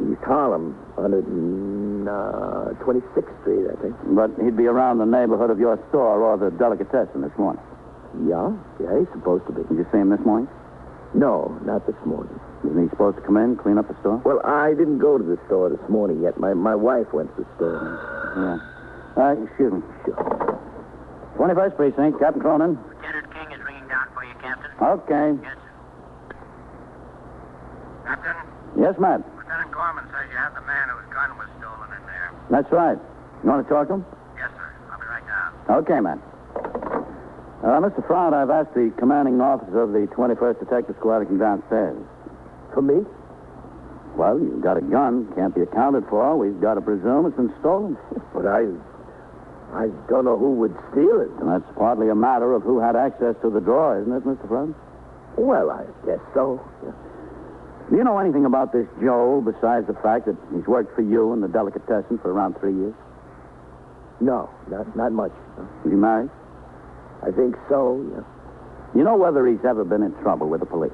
East 0.00 0.22
Harlem, 0.24 0.74
126th 0.96 2.06
uh, 2.06 3.40
Street, 3.42 3.66
I 3.68 3.74
think. 3.82 3.94
But 4.14 4.30
he'd 4.42 4.56
be 4.56 4.66
around 4.66 4.98
the 4.98 5.04
neighborhood 5.04 5.50
of 5.50 5.58
your 5.58 5.76
store 5.90 6.22
or 6.22 6.36
the 6.38 6.50
delicatessen 6.56 7.22
this 7.22 7.36
morning. 7.36 7.62
Yeah, 8.26 8.52
yeah, 8.80 8.98
he's 8.98 9.08
supposed 9.12 9.46
to 9.46 9.52
be. 9.52 9.62
Did 9.68 9.78
you 9.78 9.86
see 9.92 9.98
him 9.98 10.10
this 10.10 10.24
morning? 10.24 10.48
No, 11.12 11.58
not 11.64 11.86
this 11.86 11.96
morning. 12.06 12.38
Isn't 12.64 12.82
he 12.82 12.88
supposed 12.90 13.16
to 13.16 13.22
come 13.22 13.36
in, 13.38 13.56
clean 13.56 13.78
up 13.78 13.88
the 13.88 13.96
store? 14.00 14.20
Well, 14.24 14.40
I 14.44 14.70
didn't 14.74 14.98
go 14.98 15.16
to 15.16 15.24
the 15.24 15.38
store 15.46 15.70
this 15.70 15.80
morning 15.88 16.20
yet. 16.22 16.38
My, 16.38 16.52
my 16.52 16.74
wife 16.74 17.12
went 17.12 17.34
to 17.36 17.42
the 17.42 17.48
store. 17.56 17.80
Yeah. 18.36 19.22
Uh, 19.22 19.32
excuse 19.44 19.72
me. 19.72 19.80
Sure. 20.04 20.16
21st 21.40 21.76
Precinct, 21.76 22.18
Captain 22.20 22.42
Cronin. 22.42 22.76
Lieutenant 22.76 23.32
King 23.32 23.48
is 23.56 23.64
ringing 23.64 23.88
down 23.88 24.06
for 24.12 24.24
you, 24.24 24.34
Captain. 24.44 24.70
Okay. 24.76 25.40
Yes, 25.40 25.56
sir. 25.56 26.36
Captain, 28.04 28.36
Yes, 28.76 28.94
Matt. 29.00 29.24
Lieutenant 29.36 29.72
Gorman 29.72 30.04
says 30.12 30.28
you 30.30 30.36
have 30.36 30.54
the 30.54 30.60
man 30.68 30.88
whose 30.92 31.08
gun 31.14 31.30
was 31.40 31.48
stolen 31.58 31.88
in 31.96 32.02
there. 32.06 32.28
That's 32.50 32.70
right. 32.72 32.98
You 33.42 33.48
want 33.48 33.64
to 33.66 33.68
talk 33.72 33.88
to 33.88 33.94
him? 33.94 34.04
Yes, 34.36 34.50
sir. 34.52 34.68
I'll 34.92 35.00
be 35.00 35.06
right 35.08 35.26
down. 35.26 35.80
Okay, 35.80 36.00
Matt. 36.00 36.20
Uh, 37.64 37.80
Mr. 37.80 38.06
Froud, 38.06 38.32
I've 38.32 38.50
asked 38.50 38.74
the 38.74 38.92
commanding 38.98 39.40
officer 39.40 39.80
of 39.82 39.92
the 39.92 40.06
21st 40.16 40.60
Detective 40.60 40.96
Squad 40.98 41.20
to 41.20 41.24
come 41.26 41.38
downstairs. 41.38 41.96
For 42.74 42.82
me? 42.82 43.04
Well, 44.16 44.38
you've 44.38 44.62
got 44.62 44.76
a 44.76 44.80
gun. 44.80 45.32
Can't 45.34 45.54
be 45.54 45.62
accounted 45.62 46.04
for. 46.08 46.36
We've 46.36 46.60
got 46.60 46.74
to 46.74 46.80
presume 46.80 47.26
it's 47.26 47.36
been 47.36 47.52
stolen. 47.60 47.96
But 48.34 48.46
I. 48.46 48.66
I 49.72 49.86
don't 50.08 50.24
know 50.24 50.36
who 50.36 50.54
would 50.54 50.74
steal 50.90 51.20
it. 51.20 51.30
And 51.40 51.48
that's 51.48 51.64
partly 51.76 52.08
a 52.08 52.14
matter 52.14 52.52
of 52.54 52.62
who 52.62 52.80
had 52.80 52.96
access 52.96 53.36
to 53.42 53.50
the 53.50 53.60
drawer, 53.60 54.00
isn't 54.00 54.12
it, 54.12 54.24
Mr. 54.24 54.48
Froud? 54.48 54.74
Well, 55.36 55.70
I 55.70 55.84
guess 56.06 56.18
so. 56.34 56.58
Yeah. 56.84 56.92
Do 57.88 57.96
you 57.96 58.04
know 58.04 58.18
anything 58.18 58.46
about 58.46 58.72
this 58.72 58.86
Joel 59.00 59.42
besides 59.42 59.86
the 59.86 59.94
fact 60.02 60.26
that 60.26 60.36
he's 60.54 60.66
worked 60.66 60.94
for 60.94 61.02
you 61.02 61.32
in 61.32 61.40
the 61.40 61.48
delicatessen 61.48 62.18
for 62.18 62.32
around 62.32 62.58
three 62.58 62.74
years? 62.74 62.94
No, 64.20 64.50
not 64.68 64.94
not 64.96 65.12
much. 65.12 65.32
Is 65.84 65.90
he 65.90 65.96
married? 65.96 66.30
I 67.22 67.30
think 67.30 67.56
so. 67.68 67.98
Yeah. 68.14 68.22
You 68.94 69.04
know 69.04 69.16
whether 69.16 69.46
he's 69.46 69.64
ever 69.64 69.84
been 69.84 70.02
in 70.02 70.12
trouble 70.22 70.48
with 70.48 70.60
the 70.60 70.66
police? 70.66 70.92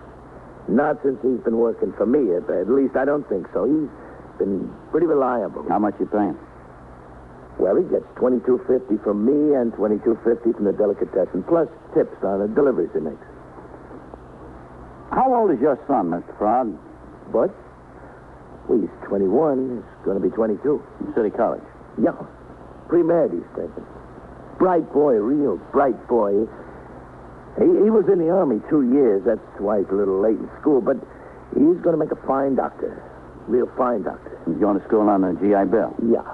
Not 0.68 0.99
since 1.02 1.18
he's 1.23 1.40
been 1.44 1.58
working 1.58 1.92
for 1.96 2.06
me. 2.06 2.35
At, 2.35 2.50
at 2.50 2.68
least 2.68 2.96
I 2.96 3.04
don't 3.04 3.26
think 3.28 3.46
so. 3.52 3.64
He's 3.64 3.90
been 4.38 4.68
pretty 4.90 5.06
reliable. 5.06 5.64
How 5.68 5.78
much 5.78 5.94
you 6.00 6.06
paying? 6.06 6.37
Well, 7.58 7.76
he 7.76 7.85
gets 7.88 8.04
twenty 8.16 8.40
two 8.44 8.61
fifty 8.68 8.99
from 9.02 9.25
me 9.25 9.54
and 9.56 9.73
twenty 9.75 9.96
two 10.04 10.18
fifty 10.25 10.52
from 10.52 10.64
the 10.64 10.73
delicatessen, 10.76 11.42
plus 11.44 11.68
tips 11.94 12.18
on 12.23 12.40
the 12.40 12.49
deliveries 12.52 12.90
he 12.92 13.00
makes. 13.00 13.25
How 15.11 15.32
old 15.32 15.50
is 15.52 15.61
your 15.61 15.78
son, 15.87 16.11
Mr. 16.11 16.37
Froud? 16.37 16.76
But 17.32 17.54
well, 18.68 18.80
he's 18.80 18.92
twenty 19.08 19.25
one. 19.28 19.80
He's 19.80 20.04
going 20.04 20.20
to 20.20 20.23
be 20.23 20.35
twenty 20.35 20.56
two. 20.62 20.82
In 21.00 21.14
City 21.14 21.30
College. 21.30 21.64
Yeah, 21.96 22.12
pre-med 22.88 23.32
he's 23.32 23.49
taking. 23.56 23.87
Bright 24.58 24.92
boy, 24.92 25.14
real 25.14 25.56
bright 25.73 25.96
boy. 26.08 26.44
He, 27.59 27.65
he 27.65 27.89
was 27.91 28.05
in 28.13 28.19
the 28.19 28.29
army 28.31 28.61
two 28.69 28.83
years. 28.93 29.23
That's 29.25 29.41
why 29.59 29.81
he's 29.81 29.89
a 29.91 29.95
little 29.97 30.21
late 30.21 30.37
in 30.39 30.49
school. 30.61 30.81
But 30.81 30.97
he's 31.57 31.81
going 31.81 31.97
to 31.97 32.01
make 32.01 32.13
a 32.13 32.21
fine 32.27 32.55
doctor, 32.55 33.01
real 33.49 33.71
fine 33.77 34.03
doctor. 34.03 34.37
He's 34.47 34.59
going 34.61 34.79
to 34.79 34.85
school 34.87 35.09
on 35.09 35.23
the 35.23 35.33
GI 35.41 35.71
Bill. 35.73 35.95
Yeah. 36.05 36.25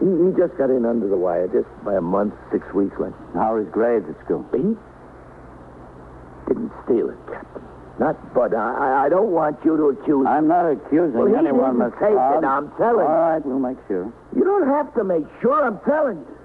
He, 0.00 0.06
he 0.06 0.30
just 0.36 0.56
got 0.60 0.70
in 0.70 0.84
under 0.86 1.08
the 1.08 1.16
wire, 1.16 1.48
just 1.48 1.66
by 1.84 1.96
a 1.96 2.00
month, 2.04 2.34
six 2.52 2.62
weeks 2.74 2.94
late. 3.00 3.14
How 3.34 3.54
are 3.54 3.58
his 3.64 3.68
grades 3.72 4.06
at 4.08 4.14
school? 4.24 4.44
He 4.52 4.76
didn't 6.46 6.72
steal 6.84 7.10
it, 7.10 7.18
Captain. 7.26 7.62
Not 7.98 8.14
Bud. 8.32 8.54
I, 8.54 9.06
I- 9.06 9.08
don't 9.08 9.32
want 9.32 9.58
you 9.64 9.76
to 9.76 9.88
accuse. 9.90 10.26
I'm 10.28 10.46
not 10.46 10.70
accusing 10.70 11.18
Well, 11.18 11.34
anyone, 11.34 11.78
didn't 11.78 11.92
Mr. 11.92 11.98
take 11.98 12.14
it, 12.14 12.44
I'm 12.46 12.70
telling 12.78 13.06
you. 13.06 13.10
All 13.10 13.30
right, 13.34 13.44
we'll 13.44 13.58
make 13.58 13.78
sure. 13.88 14.12
You 14.36 14.44
don't 14.44 14.68
have 14.68 14.94
to 14.94 15.02
make 15.02 15.24
sure. 15.42 15.64
I'm 15.66 15.80
telling 15.80 16.18
you. 16.18 16.37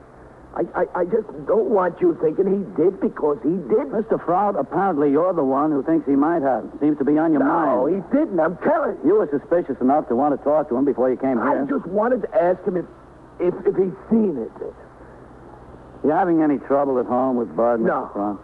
I, 0.53 0.85
I, 0.85 1.01
I 1.01 1.05
just 1.05 1.25
don't 1.49 1.73
want 1.73 1.99
you 1.99 2.13
thinking 2.21 2.45
he 2.45 2.61
did 2.77 3.01
because 3.01 3.41
he 3.41 3.57
did. 3.73 3.89
Mr. 3.89 4.23
Froud, 4.23 4.55
apparently 4.55 5.09
you're 5.09 5.33
the 5.33 5.43
one 5.43 5.71
who 5.71 5.81
thinks 5.81 6.05
he 6.05 6.15
might 6.15 6.43
have. 6.43 6.69
Seems 6.79 6.97
to 6.99 7.05
be 7.05 7.17
on 7.17 7.33
your 7.33 7.43
mind. 7.43 7.73
No, 7.73 7.85
he 7.89 7.97
didn't. 8.13 8.39
I'm 8.39 8.57
telling 8.61 8.97
you. 9.01 9.13
You 9.13 9.13
were 9.17 9.29
suspicious 9.33 9.81
enough 9.81 10.07
to 10.09 10.15
want 10.15 10.37
to 10.37 10.43
talk 10.43 10.69
to 10.69 10.77
him 10.77 10.85
before 10.85 11.09
you 11.09 11.17
came 11.17 11.41
here. 11.41 11.65
I 11.65 11.65
just 11.65 11.87
wanted 11.87 12.21
to 12.21 12.29
ask 12.37 12.61
him 12.65 12.77
if, 12.77 12.85
if, 13.39 13.53
if 13.65 13.73
he's 13.73 13.97
seen 14.13 14.37
it. 14.37 14.53
You 16.05 16.11
having 16.11 16.43
any 16.43 16.59
trouble 16.59 16.99
at 16.99 17.07
home 17.07 17.35
with 17.35 17.49
Bud, 17.55 17.79
Mr. 17.79 17.89
No. 17.89 18.09
Froud? 18.13 18.39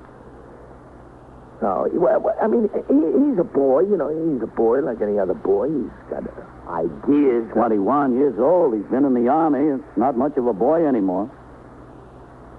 No, 1.62 1.90
well, 1.92 2.34
I 2.42 2.48
mean, 2.48 2.70
he, 2.74 3.30
he's 3.30 3.38
a 3.38 3.44
boy. 3.44 3.82
You 3.82 3.98
know, 3.98 4.08
he's 4.10 4.42
a 4.42 4.48
boy 4.48 4.80
like 4.80 5.02
any 5.02 5.20
other 5.20 5.34
boy. 5.34 5.68
He's 5.68 5.92
got 6.10 6.24
ideas. 6.70 7.52
21 7.54 8.18
years 8.18 8.40
old. 8.40 8.74
He's 8.74 8.86
been 8.90 9.04
in 9.06 9.14
the 9.14 9.28
army. 9.30 9.76
It's 9.76 9.98
not 9.98 10.18
much 10.18 10.38
of 10.38 10.48
a 10.48 10.54
boy 10.54 10.88
anymore. 10.88 11.30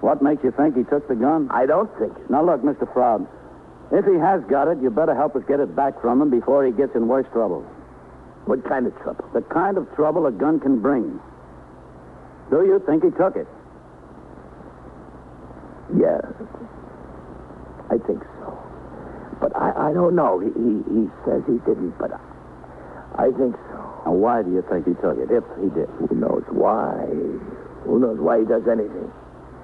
What 0.01 0.21
makes 0.21 0.43
you 0.43 0.51
think 0.51 0.75
he 0.75 0.83
took 0.83 1.07
the 1.07 1.15
gun? 1.15 1.47
I 1.51 1.65
don't 1.65 1.89
think 1.99 2.17
it. 2.17 2.29
Now, 2.29 2.43
look, 2.43 2.61
Mr. 2.61 2.91
Froud. 2.91 3.27
If 3.91 4.05
he 4.05 4.15
has 4.17 4.41
got 4.49 4.67
it, 4.67 4.81
you 4.81 4.89
better 4.89 5.13
help 5.13 5.35
us 5.35 5.43
get 5.47 5.59
it 5.59 5.75
back 5.75 6.01
from 6.01 6.21
him 6.21 6.29
before 6.29 6.65
he 6.65 6.71
gets 6.71 6.95
in 6.95 7.07
worse 7.07 7.27
trouble. 7.31 7.61
What 8.45 8.67
kind 8.67 8.87
of 8.87 8.97
trouble? 9.01 9.29
The 9.33 9.41
kind 9.41 9.77
of 9.77 9.85
trouble 9.95 10.25
a 10.25 10.31
gun 10.31 10.59
can 10.59 10.81
bring. 10.81 11.19
Do 12.49 12.65
you 12.65 12.81
think 12.85 13.03
he 13.03 13.11
took 13.11 13.35
it? 13.35 13.47
Yeah, 15.95 16.19
I 17.91 17.97
think 18.07 18.23
so. 18.39 18.57
But 19.39 19.55
I, 19.55 19.91
I 19.91 19.93
don't 19.93 20.15
know. 20.15 20.39
He, 20.39 20.49
he, 20.49 20.73
he 20.89 21.09
says 21.25 21.43
he 21.45 21.59
didn't, 21.67 21.93
but 21.99 22.11
I, 22.13 23.27
I 23.27 23.31
think 23.37 23.53
so. 23.69 23.77
Now, 24.05 24.13
why 24.13 24.41
do 24.41 24.51
you 24.51 24.63
think 24.71 24.87
he 24.87 24.93
took 24.95 25.17
it, 25.19 25.29
if 25.29 25.43
he 25.61 25.69
did? 25.69 25.89
Who 25.99 26.15
knows 26.15 26.43
why? 26.49 27.05
Who 27.85 27.99
knows 27.99 28.17
why 28.19 28.39
he 28.39 28.45
does 28.45 28.63
anything? 28.71 29.11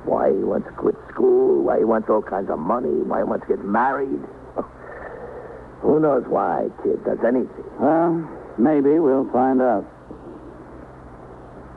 Why 0.05 0.29
he 0.31 0.43
wants 0.43 0.67
to 0.67 0.73
quit 0.73 0.95
school? 1.11 1.63
Why 1.63 1.79
he 1.79 1.83
wants 1.83 2.09
all 2.09 2.21
kinds 2.21 2.49
of 2.49 2.59
money? 2.59 2.89
Why 2.89 3.19
he 3.19 3.23
wants 3.23 3.47
to 3.47 3.55
get 3.55 3.65
married? 3.65 4.21
Who 5.81 5.99
knows 5.99 6.23
why 6.27 6.69
kid 6.83 7.03
does 7.05 7.19
anything? 7.25 7.65
Well, 7.79 8.27
maybe 8.57 8.99
we'll 8.99 9.29
find 9.31 9.61
out. 9.61 9.85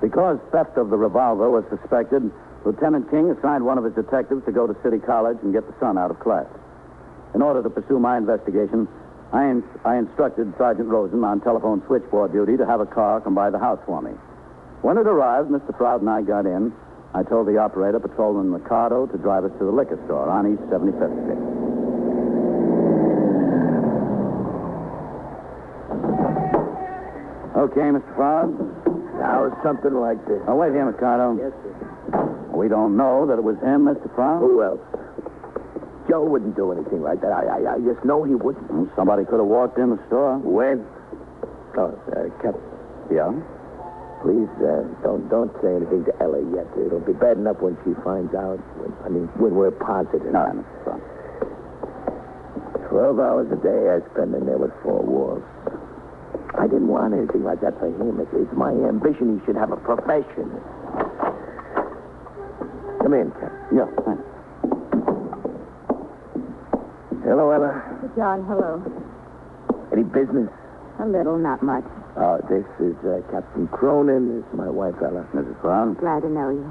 Because 0.00 0.38
theft 0.50 0.78
of 0.78 0.90
the 0.90 0.96
revolver 0.96 1.50
was 1.50 1.64
suspected, 1.68 2.30
Lieutenant 2.64 3.10
King 3.10 3.30
assigned 3.30 3.64
one 3.64 3.78
of 3.78 3.84
his 3.84 3.94
detectives 3.94 4.44
to 4.46 4.52
go 4.52 4.66
to 4.66 4.76
City 4.82 4.98
College 4.98 5.38
and 5.42 5.52
get 5.52 5.66
the 5.66 5.74
son 5.78 5.98
out 5.98 6.10
of 6.10 6.20
class. 6.20 6.46
In 7.34 7.42
order 7.42 7.62
to 7.62 7.70
pursue 7.70 7.98
my 7.98 8.16
investigation, 8.16 8.88
I, 9.32 9.60
I 9.84 9.96
instructed 9.96 10.52
Sergeant 10.58 10.88
Rosen 10.88 11.22
on 11.22 11.40
telephone 11.40 11.82
switchboard 11.86 12.32
duty 12.32 12.56
to 12.56 12.66
have 12.66 12.80
a 12.80 12.86
car 12.86 13.20
come 13.20 13.34
by 13.34 13.50
the 13.50 13.58
house 13.58 13.78
for 13.86 14.02
me. 14.02 14.10
When 14.82 14.96
it 14.98 15.06
arrived, 15.06 15.50
Mr. 15.50 15.76
Froud 15.76 16.00
and 16.00 16.10
I 16.10 16.22
got 16.22 16.46
in. 16.46 16.72
I 17.12 17.22
told 17.24 17.48
the 17.48 17.56
operator, 17.58 17.98
Patrolman 17.98 18.48
Mercado, 18.50 19.06
to 19.06 19.18
drive 19.18 19.44
us 19.44 19.50
to 19.58 19.64
the 19.64 19.72
liquor 19.72 19.98
store 20.06 20.28
on 20.28 20.46
East 20.52 20.62
75th 20.70 21.10
Street. 21.24 22.50
Okay, 27.56 27.80
Mr. 27.92 28.14
Froud. 28.14 28.54
Now, 29.18 29.44
it's 29.46 29.56
something 29.62 29.92
like 29.94 30.24
this. 30.26 30.40
Oh, 30.46 30.54
wait 30.56 30.72
here, 30.72 30.84
Mercado. 30.84 31.36
Yes, 31.36 31.52
sir. 31.62 31.74
We 32.54 32.68
don't 32.68 32.96
know 32.96 33.26
that 33.26 33.38
it 33.38 33.44
was 33.44 33.56
him, 33.58 33.84
Mr. 33.84 34.06
Froud. 34.14 34.40
Who 34.40 34.62
else? 34.62 34.80
Joe 36.08 36.24
wouldn't 36.24 36.56
do 36.56 36.72
anything 36.72 37.02
like 37.02 37.20
that. 37.20 37.32
I, 37.32 37.42
I, 37.60 37.74
I 37.74 37.78
just 37.80 38.04
know 38.04 38.22
he 38.24 38.34
wouldn't. 38.34 38.70
Well, 38.70 38.88
Somebody 38.96 39.24
could 39.24 39.38
have 39.38 39.46
walked 39.50 39.78
in 39.78 39.90
the 39.90 40.00
store. 40.06 40.38
When? 40.38 40.86
Oh, 41.76 41.90
uh, 42.14 42.30
Captain, 42.42 42.62
Yeah? 43.10 43.30
Please 44.22 44.48
uh, 44.60 44.84
don't 45.02 45.28
don't 45.28 45.52
say 45.64 45.72
anything 45.74 46.04
to 46.04 46.12
Ella 46.20 46.40
yet. 46.52 46.68
It'll 46.76 47.00
be 47.00 47.12
bad 47.16 47.36
enough 47.38 47.60
when 47.60 47.76
she 47.84 47.92
finds 48.04 48.34
out. 48.34 48.60
When, 48.80 48.92
I 49.04 49.08
mean, 49.08 49.26
when 49.40 49.54
we're 49.54 49.72
positive. 49.72 50.28
No, 50.32 50.44
Mr. 50.52 50.84
Froud. 50.84 51.02
Twelve 52.90 53.18
hours 53.20 53.48
a 53.52 53.56
day 53.62 53.88
I 53.88 54.02
spend 54.12 54.34
in 54.34 54.44
there 54.46 54.58
with 54.58 54.72
four 54.82 55.00
walls. 55.02 55.42
I 56.58 56.66
didn't 56.66 56.88
want 56.88 57.14
anything 57.14 57.44
like 57.44 57.60
that 57.62 57.78
for 57.78 57.86
him. 57.86 58.20
It's, 58.20 58.30
it's 58.34 58.52
my 58.52 58.70
ambition 58.72 59.38
he 59.38 59.46
should 59.46 59.56
have 59.56 59.70
a 59.72 59.76
profession. 59.78 60.50
Come 63.00 63.14
in, 63.14 63.30
Captain. 63.32 63.76
Yeah, 63.76 63.88
thanks. 64.04 64.24
Hello, 67.24 67.50
Ella. 67.50 67.80
John, 68.16 68.44
hello. 68.44 68.82
Any 69.92 70.02
business? 70.02 70.50
A 71.00 71.06
little, 71.06 71.38
not 71.38 71.62
much. 71.62 71.84
Uh, 72.20 72.36
this 72.52 72.66
is 72.84 72.96
uh, 73.00 73.20
Captain 73.32 73.66
Cronin. 73.68 74.28
This 74.36 74.44
is 74.44 74.52
my 74.58 74.68
wife, 74.68 74.94
Ella. 75.02 75.24
Mrs. 75.32 75.58
Froud. 75.62 75.96
Glad 75.98 76.20
to 76.20 76.28
know 76.28 76.50
you. 76.50 76.68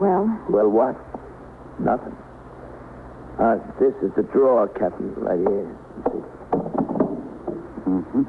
Well, 0.00 0.24
Well, 0.48 0.68
what? 0.70 0.96
Nothing. 1.78 2.16
Uh, 3.38 3.58
this 3.78 3.92
is 4.00 4.10
the 4.16 4.22
drawer, 4.32 4.66
Captain, 4.68 5.12
right 5.16 5.38
here. 5.38 5.68
Mm-hmm. 7.84 8.22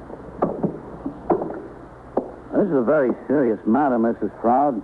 This 2.59 2.67
is 2.67 2.73
a 2.75 2.83
very 2.83 3.11
serious 3.27 3.59
matter, 3.65 3.95
Mrs. 3.97 4.31
Froud. 4.41 4.83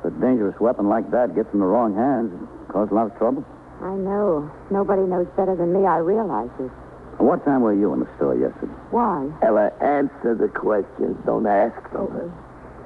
If 0.00 0.04
a 0.04 0.10
dangerous 0.20 0.60
weapon 0.60 0.88
like 0.90 1.10
that 1.10 1.34
gets 1.34 1.48
in 1.54 1.60
the 1.60 1.64
wrong 1.64 1.94
hands, 1.96 2.32
it 2.36 2.72
causes 2.72 2.92
a 2.92 2.94
lot 2.94 3.06
of 3.10 3.16
trouble. 3.16 3.44
I 3.80 3.94
know. 3.94 4.50
Nobody 4.70 5.02
knows 5.02 5.26
better 5.36 5.56
than 5.56 5.72
me. 5.72 5.86
I 5.86 5.98
realize 5.98 6.50
it. 6.60 6.70
What 7.18 7.44
time 7.44 7.62
were 7.62 7.74
you 7.74 7.92
in 7.94 8.00
the 8.00 8.08
store 8.16 8.36
yesterday? 8.36 8.72
Why? 8.90 9.28
Ella, 9.42 9.72
answer 9.80 10.34
the 10.34 10.48
questions. 10.48 11.16
Don't 11.24 11.46
ask 11.46 11.76
them. 11.92 12.32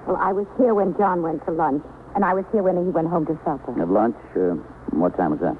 Well, 0.06 0.16
I 0.16 0.32
was 0.32 0.46
here 0.56 0.72
when 0.74 0.96
John 0.96 1.22
went 1.22 1.44
to 1.46 1.52
lunch, 1.52 1.82
and 2.14 2.24
I 2.24 2.34
was 2.34 2.44
here 2.52 2.62
when 2.62 2.76
he 2.78 2.90
went 2.90 3.08
home 3.08 3.26
to 3.26 3.38
supper. 3.44 3.74
At 3.80 3.88
lunch? 3.90 4.16
Uh, 4.34 4.54
what 4.94 5.16
time 5.16 5.32
was 5.32 5.40
that? 5.40 5.54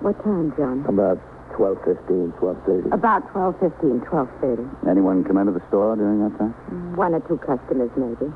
What 0.00 0.16
time, 0.24 0.52
John? 0.56 0.84
About 0.88 1.18
12.15, 1.52 2.32
12.30. 2.38 2.92
About 2.92 3.22
12.15, 3.34 4.06
12.30. 4.08 4.88
Anyone 4.88 5.24
come 5.24 5.36
into 5.38 5.52
the 5.52 5.62
store 5.68 5.96
during 5.96 6.22
that 6.22 6.36
time? 6.38 6.54
One 6.96 7.14
or 7.14 7.20
two 7.20 7.38
customers, 7.38 7.90
maybe. 7.96 8.32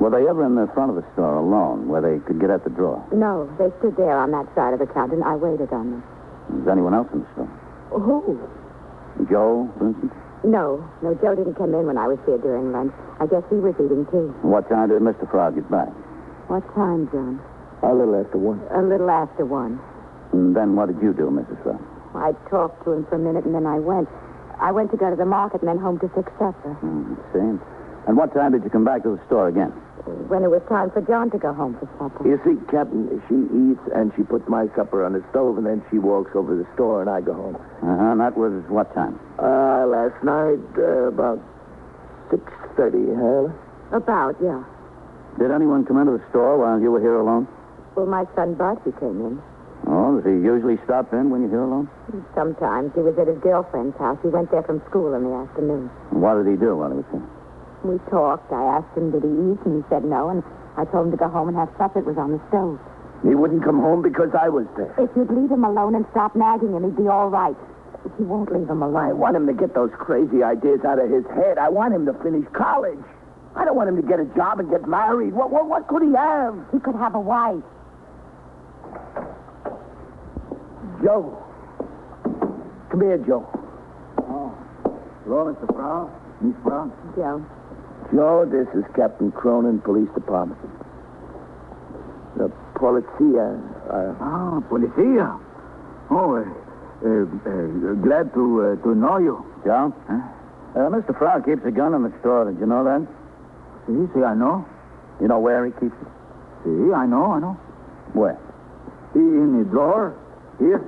Were 0.00 0.10
they 0.10 0.28
ever 0.28 0.44
in 0.46 0.54
the 0.54 0.68
front 0.74 0.90
of 0.90 0.96
the 0.96 1.04
store 1.14 1.36
alone, 1.36 1.88
where 1.88 2.00
they 2.00 2.22
could 2.24 2.38
get 2.40 2.50
at 2.50 2.62
the 2.62 2.70
drawer? 2.70 3.02
No, 3.12 3.50
they 3.58 3.70
stood 3.78 3.96
there 3.96 4.16
on 4.18 4.30
that 4.30 4.46
side 4.54 4.72
of 4.74 4.78
the 4.78 4.86
counter, 4.86 5.14
and 5.14 5.24
I 5.24 5.34
waited 5.34 5.72
on 5.72 5.90
them. 5.90 6.02
Was 6.50 6.68
anyone 6.70 6.94
else 6.94 7.08
in 7.12 7.20
the 7.20 7.28
store? 7.34 7.50
Who? 7.90 8.38
Joe, 9.26 9.66
for 9.78 9.88
instance? 9.88 10.12
No, 10.44 10.86
no, 11.02 11.14
Joe 11.18 11.34
didn't 11.34 11.54
come 11.54 11.74
in 11.74 11.86
when 11.86 11.98
I 11.98 12.06
was 12.06 12.18
here 12.24 12.38
during 12.38 12.70
lunch. 12.70 12.92
I 13.18 13.26
guess 13.26 13.42
he 13.50 13.56
was 13.56 13.74
eating 13.82 14.06
too. 14.06 14.30
What 14.46 14.68
time 14.70 14.88
did 14.88 15.02
Mr. 15.02 15.28
Froud 15.30 15.56
get 15.56 15.68
back? 15.70 15.90
What 16.46 16.62
time, 16.74 17.10
John? 17.10 17.42
A 17.82 17.92
little 17.92 18.14
after 18.14 18.38
one. 18.38 18.62
A 18.70 18.82
little 18.82 19.10
after 19.10 19.44
one. 19.44 19.80
And 20.32 20.54
then 20.54 20.76
what 20.76 20.86
did 20.88 21.02
you 21.02 21.12
do, 21.12 21.30
Mrs. 21.30 21.58
Froud? 21.62 21.82
I 22.14 22.32
talked 22.48 22.84
to 22.84 22.92
him 22.92 23.06
for 23.06 23.16
a 23.16 23.18
minute 23.18 23.44
and 23.44 23.54
then 23.54 23.66
I 23.66 23.78
went. 23.78 24.08
I 24.60 24.72
went 24.72 24.90
to 24.92 24.96
go 24.96 25.10
to 25.10 25.16
the 25.16 25.26
market 25.26 25.60
and 25.60 25.68
then 25.68 25.78
home 25.78 25.98
to 26.00 26.08
fix 26.14 26.30
supper. 26.38 26.74
Hmm, 26.80 27.14
see. 27.34 27.58
And 28.06 28.16
what 28.16 28.32
time 28.32 28.52
did 28.52 28.64
you 28.64 28.70
come 28.70 28.84
back 28.84 29.02
to 29.02 29.16
the 29.16 29.20
store 29.26 29.48
again? 29.48 29.72
When 30.28 30.42
it 30.44 30.50
was 30.50 30.62
time 30.68 30.90
for 30.90 31.00
John 31.02 31.30
to 31.30 31.38
go 31.38 31.52
home 31.52 31.76
for 31.78 31.88
supper. 31.98 32.26
You 32.26 32.40
see, 32.44 32.56
Captain, 32.70 33.08
she 33.28 33.36
eats 33.50 33.84
and 33.94 34.12
she 34.16 34.22
puts 34.22 34.48
my 34.48 34.66
supper 34.76 35.04
on 35.04 35.12
the 35.12 35.24
stove 35.30 35.58
and 35.58 35.66
then 35.66 35.82
she 35.90 35.98
walks 35.98 36.32
over 36.34 36.56
to 36.56 36.62
the 36.64 36.68
store 36.74 37.00
and 37.00 37.10
I 37.10 37.20
go 37.20 37.34
home. 37.34 37.56
Uh-huh. 37.56 38.12
And 38.12 38.20
that 38.20 38.36
was 38.36 38.52
what 38.68 38.92
time? 38.94 39.18
Uh, 39.38 39.86
last 39.86 40.16
night, 40.24 40.60
uh, 40.76 41.08
about 41.08 41.40
6.30, 42.30 43.16
huh? 43.16 43.96
About, 43.96 44.36
yeah. 44.42 44.62
Did 45.38 45.50
anyone 45.50 45.84
come 45.86 45.98
into 45.98 46.18
the 46.18 46.24
store 46.30 46.58
while 46.58 46.80
you 46.80 46.90
were 46.90 47.00
here 47.00 47.16
alone? 47.16 47.46
Well, 47.94 48.06
my 48.06 48.24
son 48.34 48.54
Bud, 48.54 48.78
he 48.84 48.92
came 48.92 49.20
in. 49.24 49.42
Oh, 49.86 50.20
does 50.20 50.26
he 50.26 50.32
usually 50.44 50.76
stop 50.84 51.12
in 51.14 51.30
when 51.30 51.40
you're 51.42 51.50
here 51.50 51.62
alone? 51.62 51.88
Sometimes 52.34 52.92
he 52.94 53.00
was 53.00 53.16
at 53.18 53.26
his 53.28 53.38
girlfriend's 53.38 53.96
house. 53.96 54.18
He 54.22 54.28
went 54.28 54.50
there 54.50 54.62
from 54.62 54.82
school 54.90 55.14
in 55.14 55.24
the 55.24 55.32
afternoon. 55.32 55.88
What 56.10 56.42
did 56.42 56.50
he 56.50 56.56
do 56.56 56.76
while 56.76 56.90
he 56.90 56.96
was 56.96 57.06
here? 57.10 57.37
We 57.84 57.98
talked. 58.10 58.52
I 58.52 58.78
asked 58.78 58.96
him, 58.96 59.10
did 59.10 59.22
he 59.22 59.30
eat? 59.30 59.60
And 59.64 59.82
he 59.82 59.82
said 59.88 60.04
no. 60.04 60.28
And 60.30 60.42
I 60.76 60.84
told 60.84 61.06
him 61.06 61.12
to 61.12 61.16
go 61.18 61.28
home 61.28 61.48
and 61.48 61.56
have 61.56 61.70
supper. 61.78 62.00
It 62.00 62.06
was 62.06 62.18
on 62.18 62.32
the 62.32 62.42
stove. 62.48 62.78
He 63.22 63.34
wouldn't 63.34 63.64
come 63.64 63.80
home 63.80 64.02
because 64.02 64.30
I 64.34 64.48
was 64.48 64.66
there. 64.76 64.94
If 64.98 65.10
you'd 65.16 65.30
leave 65.30 65.50
him 65.50 65.64
alone 65.64 65.94
and 65.94 66.06
stop 66.10 66.36
nagging 66.36 66.74
him, 66.74 66.84
he'd 66.84 66.96
be 66.96 67.08
all 67.08 67.28
right. 67.28 67.56
But 68.02 68.12
you 68.18 68.26
won't 68.26 68.52
leave 68.52 68.68
him 68.70 68.82
alone. 68.82 69.10
I 69.10 69.12
want 69.12 69.34
him 69.34 69.46
to 69.46 69.52
get 69.52 69.74
those 69.74 69.90
crazy 69.98 70.42
ideas 70.42 70.80
out 70.86 71.02
of 71.02 71.10
his 71.10 71.26
head. 71.34 71.58
I 71.58 71.68
want 71.68 71.94
him 71.94 72.06
to 72.06 72.14
finish 72.22 72.46
college. 72.54 73.02
I 73.56 73.64
don't 73.64 73.74
want 73.74 73.88
him 73.88 73.96
to 73.96 74.06
get 74.06 74.20
a 74.20 74.26
job 74.36 74.60
and 74.60 74.70
get 74.70 74.86
married. 74.86 75.34
What, 75.34 75.50
what, 75.50 75.66
what 75.66 75.88
could 75.88 76.02
he 76.02 76.14
have? 76.14 76.54
He 76.72 76.78
could 76.78 76.94
have 76.94 77.14
a 77.16 77.20
wife. 77.20 77.62
Joe. 81.02 81.42
Come 82.90 83.00
here, 83.00 83.18
Joe. 83.18 83.46
Oh. 84.30 84.54
Hello, 85.24 85.52
Mr. 85.52 85.66
Froud? 85.74 86.10
Miss 86.40 86.54
Froud? 86.62 86.92
Joe. 87.16 87.44
Joe, 88.12 88.46
this 88.50 88.66
is 88.74 88.84
Captain 88.96 89.30
Cronin, 89.32 89.80
Police 89.80 90.08
Department. 90.14 90.58
The 92.36 92.50
policia. 92.74 93.60
Uh, 93.90 94.14
Ah, 94.20 94.60
policia. 94.70 95.38
Oh, 96.10 96.36
uh, 96.36 96.44
uh, 97.04 97.08
uh, 97.08 97.94
glad 98.00 98.32
to 98.34 98.62
uh, 98.62 98.82
to 98.82 98.94
know 98.94 99.18
you. 99.18 99.44
Joe? 99.64 99.92
Uh, 100.08 100.88
Mr. 100.88 101.16
Froud 101.18 101.44
keeps 101.44 101.64
a 101.66 101.70
gun 101.70 101.94
in 101.94 102.02
the 102.02 102.12
store. 102.20 102.50
Did 102.50 102.60
you 102.60 102.66
know 102.66 102.84
that? 102.84 103.06
See, 103.86 104.06
see, 104.14 104.24
I 104.24 104.34
know. 104.34 104.64
You 105.20 105.28
know 105.28 105.40
where 105.40 105.66
he 105.66 105.72
keeps 105.72 105.96
it? 106.00 106.08
See, 106.64 106.92
I 106.92 107.04
know, 107.06 107.32
I 107.32 107.40
know. 107.40 107.56
Where? 108.14 108.38
In 109.14 109.58
the 109.58 109.64
drawer. 109.64 110.14
Here. 110.58 110.82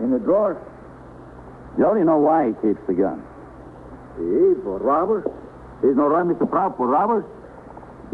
In 0.00 0.10
the 0.10 0.18
drawer. 0.18 0.56
You 1.78 2.04
know 2.04 2.18
why 2.18 2.48
he 2.48 2.52
keeps 2.66 2.80
the 2.86 2.94
gun? 2.94 3.22
See, 4.16 4.60
for 4.62 4.78
robbers. 4.78 5.24
There's 5.82 5.96
no 5.96 6.08
right, 6.08 6.24
Mr. 6.24 6.48
Froud, 6.48 6.76
for 6.76 6.86
robbers. 6.86 7.24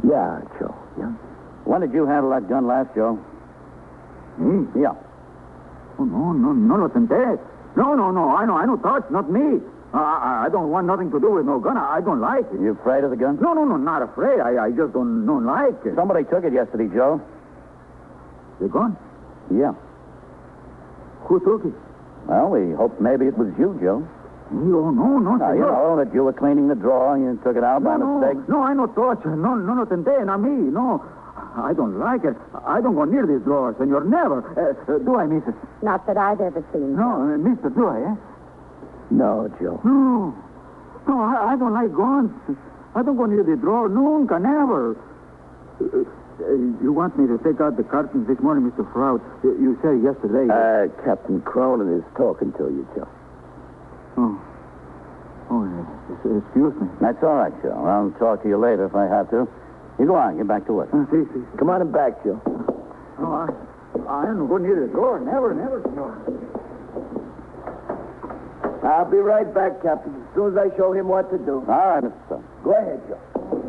yeah, 0.04 0.40
Joe. 0.58 0.74
Yeah. 0.98 1.12
When 1.64 1.80
did 1.80 1.92
you 1.92 2.06
handle 2.06 2.30
that 2.30 2.48
gun 2.48 2.66
last, 2.66 2.94
Joe? 2.94 3.18
Me? 4.38 4.66
Yeah. 4.80 4.94
Oh, 5.98 6.04
no, 6.04 6.32
no, 6.32 6.52
no 6.52 6.76
lo 6.76 6.88
tenté. 6.88 7.38
No, 7.76 7.94
no, 7.94 8.10
no. 8.10 8.34
I 8.36 8.44
know, 8.46 8.56
I 8.56 8.66
know 8.66 8.76
touch, 8.76 9.04
not 9.10 9.30
me. 9.30 9.60
I, 9.94 9.98
I, 9.98 10.46
I 10.46 10.48
don't 10.50 10.70
want 10.70 10.86
nothing 10.86 11.10
to 11.12 11.20
do 11.20 11.32
with 11.32 11.46
no 11.46 11.60
gun. 11.60 11.76
I, 11.76 11.96
I 11.96 12.00
don't 12.00 12.20
like 12.20 12.46
it. 12.52 12.60
You 12.60 12.72
afraid 12.72 13.04
of 13.04 13.10
the 13.10 13.16
gun? 13.16 13.38
No, 13.40 13.52
no, 13.54 13.64
no, 13.64 13.76
not 13.76 14.02
afraid. 14.02 14.40
I, 14.40 14.66
I 14.66 14.70
just 14.70 14.92
don't, 14.92 15.24
don't 15.26 15.44
like 15.46 15.74
it. 15.84 15.94
Somebody 15.94 16.24
took 16.24 16.44
it 16.44 16.52
yesterday, 16.52 16.88
Joe. 16.92 17.20
The 18.60 18.68
gun? 18.68 18.96
Yeah. 19.54 19.72
Who 21.28 21.38
took 21.40 21.64
it? 21.64 21.74
Well, 22.26 22.50
we 22.50 22.72
hoped 22.74 23.00
maybe 23.00 23.26
it 23.26 23.36
was 23.38 23.52
you, 23.58 23.78
Joe. 23.80 24.06
No, 24.52 24.90
no, 24.90 25.18
no, 25.18 25.36
Now, 25.36 25.52
you 25.52 25.60
know 25.60 25.96
that 25.96 26.12
you 26.12 26.24
were 26.24 26.32
cleaning 26.32 26.68
the 26.68 26.74
drawer 26.74 27.16
and 27.16 27.24
you 27.24 27.40
took 27.42 27.56
it 27.56 27.64
out 27.64 27.82
by 27.82 27.96
no, 27.96 28.20
mistake. 28.20 28.48
No, 28.48 28.62
I 28.62 28.74
no 28.74 28.86
touch. 28.86 29.24
No, 29.24 29.56
no, 29.56 29.74
no 29.74 29.84
tenté, 29.86 30.24
not 30.26 30.40
me. 30.40 30.70
No. 30.70 31.02
I 31.56 31.72
don't 31.72 31.98
like 31.98 32.24
it. 32.24 32.36
I 32.64 32.80
don't 32.80 32.94
go 32.94 33.04
near 33.04 33.26
this 33.26 33.42
drawer, 33.42 33.74
senor. 33.78 34.04
Never. 34.04 34.40
Uh, 34.56 34.92
uh, 34.92 34.98
do 34.98 35.16
I, 35.16 35.26
missus? 35.26 35.54
Not 35.82 36.06
that 36.06 36.16
I've 36.16 36.40
ever 36.40 36.64
seen. 36.72 36.96
No, 36.96 37.32
uh, 37.32 37.36
mister, 37.36 37.68
do 37.70 37.88
I, 37.88 38.12
eh? 38.12 38.14
No, 39.10 39.48
Joe. 39.60 39.80
No. 39.84 40.34
No, 41.08 41.20
I, 41.20 41.52
I 41.52 41.56
don't 41.56 41.72
like 41.72 41.92
guns. 41.92 42.32
I 42.94 43.02
don't 43.02 43.16
go 43.16 43.26
near 43.26 43.42
the 43.42 43.56
drawer. 43.56 43.88
Nunca, 43.88 44.38
never. 44.38 44.96
You 45.80 46.92
want 46.92 47.18
me 47.18 47.26
to 47.26 47.38
take 47.42 47.60
out 47.60 47.76
the 47.76 47.84
cartons 47.84 48.28
this 48.28 48.38
morning, 48.40 48.70
Mr. 48.70 48.90
Froud? 48.92 49.20
You, 49.42 49.52
you 49.60 49.78
said 49.82 50.02
yesterday. 50.02 50.48
Uh, 50.48 50.88
Captain 51.04 51.40
Cronin 51.42 51.98
is 51.98 52.04
talking 52.16 52.52
to 52.52 52.64
you, 52.64 52.86
Joe. 52.94 53.08
Oh. 55.82 55.88
Oh, 56.24 56.38
s- 56.38 56.42
excuse 56.46 56.74
me. 56.80 56.88
That's 57.00 57.22
all 57.22 57.34
right, 57.34 57.52
Joe. 57.62 57.74
I'll 57.84 58.10
talk 58.18 58.42
to 58.42 58.48
you 58.48 58.56
later 58.58 58.86
if 58.86 58.94
I 58.94 59.06
have 59.06 59.30
to. 59.30 59.48
You 59.98 60.06
go 60.06 60.14
on. 60.16 60.36
Get 60.38 60.48
back 60.48 60.66
to 60.66 60.72
work. 60.72 60.88
Uh, 60.92 61.04
see, 61.10 61.24
see. 61.34 61.42
Come 61.58 61.70
on 61.70 61.80
and 61.82 61.92
back, 61.92 62.22
Joe. 62.24 62.40
No, 63.20 63.32
I, 63.34 63.46
I 64.08 64.24
don't 64.26 64.48
go 64.48 64.56
near 64.58 64.80
the 64.86 64.92
drawer. 64.92 65.20
Never, 65.20 65.54
never, 65.54 65.82
senor. 65.82 66.16
I'll 68.82 69.08
be 69.10 69.18
right 69.18 69.46
back, 69.54 69.80
Captain, 69.82 70.10
as 70.10 70.34
soon 70.34 70.52
as 70.52 70.58
I 70.58 70.76
show 70.76 70.92
him 70.92 71.06
what 71.06 71.30
to 71.30 71.38
do. 71.38 71.62
All 71.68 71.86
right, 71.94 72.02
Mr. 72.02 72.26
Stone. 72.26 72.44
Go 72.64 72.72
ahead, 72.74 73.00
Joe. 73.06 73.20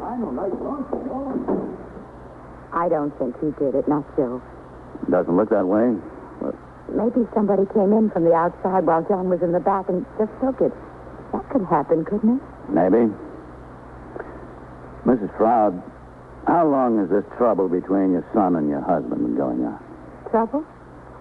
I 0.01 0.17
don't 0.17 0.35
like 0.35 0.51
guns, 0.57 0.85
senor. 0.89 1.77
I 2.73 2.89
don't 2.89 3.13
think 3.19 3.37
he 3.39 3.51
did 3.63 3.75
it, 3.75 3.87
not 3.87 4.03
Joe. 4.17 4.41
Doesn't 5.11 5.35
look 5.37 5.49
that 5.49 5.67
way. 5.67 5.93
Maybe 6.89 7.27
somebody 7.33 7.63
came 7.73 7.93
in 7.93 8.09
from 8.09 8.23
the 8.25 8.33
outside 8.33 8.85
while 8.85 9.03
John 9.07 9.29
was 9.29 9.41
in 9.41 9.51
the 9.51 9.59
back 9.59 9.87
and 9.89 10.05
just 10.17 10.31
took 10.41 10.59
it. 10.61 10.73
Could 11.53 11.69
happen, 11.69 12.03
couldn't 12.03 12.37
it? 12.37 12.43
Maybe. 12.73 13.13
Mrs. 15.05 15.29
Froud, 15.37 15.77
how 16.47 16.65
long 16.65 16.97
has 16.97 17.13
this 17.13 17.23
trouble 17.37 17.69
between 17.69 18.11
your 18.11 18.25
son 18.33 18.55
and 18.55 18.67
your 18.67 18.81
husband 18.81 19.21
been 19.21 19.37
going 19.37 19.61
on? 19.61 19.77
Trouble? 20.31 20.65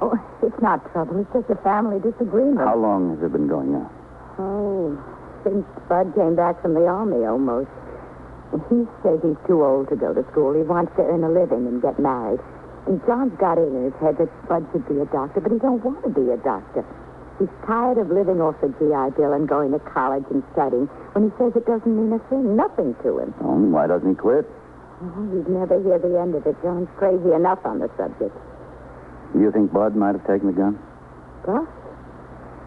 Oh, 0.00 0.16
it's 0.42 0.56
not 0.62 0.90
trouble. 0.90 1.20
It's 1.20 1.28
just 1.36 1.52
a 1.52 1.60
family 1.60 2.00
disagreement. 2.00 2.64
How 2.64 2.78
long 2.78 3.12
has 3.12 3.20
it 3.22 3.30
been 3.30 3.46
going 3.46 3.76
on? 3.76 3.92
Oh, 4.40 4.96
since 5.44 5.68
Bud 5.86 6.14
came 6.16 6.34
back 6.34 6.62
from 6.62 6.72
the 6.72 6.88
army, 6.88 7.26
almost. 7.28 7.68
He 8.72 8.88
says 9.04 9.20
he's 9.20 9.36
too 9.46 9.60
old 9.60 9.92
to 9.92 9.96
go 9.96 10.16
to 10.16 10.24
school. 10.32 10.56
He 10.56 10.64
wants 10.64 10.96
to 10.96 11.02
earn 11.04 11.24
a 11.24 11.28
living 11.28 11.68
and 11.68 11.82
get 11.82 12.00
married. 12.00 12.40
And 12.88 13.04
John's 13.04 13.36
got 13.36 13.58
it 13.58 13.68
in 13.68 13.84
his 13.84 13.96
head 14.00 14.16
that 14.16 14.32
Bud 14.48 14.64
should 14.72 14.88
be 14.88 14.96
a 14.96 15.06
doctor, 15.12 15.44
but 15.44 15.52
he 15.52 15.58
don't 15.58 15.84
want 15.84 16.02
to 16.04 16.08
be 16.08 16.32
a 16.32 16.40
doctor. 16.40 16.84
He's 17.42 17.50
tired 17.66 17.98
of 17.98 18.06
living 18.06 18.38
off 18.38 18.54
the 18.62 18.70
GI 18.78 19.18
Bill 19.18 19.34
and 19.34 19.48
going 19.50 19.72
to 19.74 19.80
college 19.82 20.22
and 20.30 20.46
studying 20.54 20.86
when 21.10 21.26
he 21.26 21.30
says 21.42 21.50
it 21.58 21.66
doesn't 21.66 21.90
mean 21.90 22.14
a 22.14 22.22
thing, 22.30 22.54
nothing 22.54 22.94
to 23.02 23.18
him. 23.18 23.34
Oh, 23.42 23.58
why 23.66 23.88
doesn't 23.90 24.06
he 24.06 24.14
quit? 24.14 24.46
Oh, 25.02 25.26
he'd 25.34 25.50
never 25.50 25.82
hear 25.82 25.98
the 25.98 26.22
end 26.22 26.38
of 26.38 26.46
it. 26.46 26.54
John's 26.62 26.86
crazy 27.02 27.34
enough 27.34 27.58
on 27.66 27.80
the 27.80 27.90
subject. 27.98 28.30
Do 29.34 29.40
you 29.42 29.50
think 29.50 29.72
Bud 29.72 29.96
might 29.98 30.14
have 30.14 30.22
taken 30.22 30.46
the 30.46 30.52
gun? 30.54 30.78
Bud? 31.42 31.66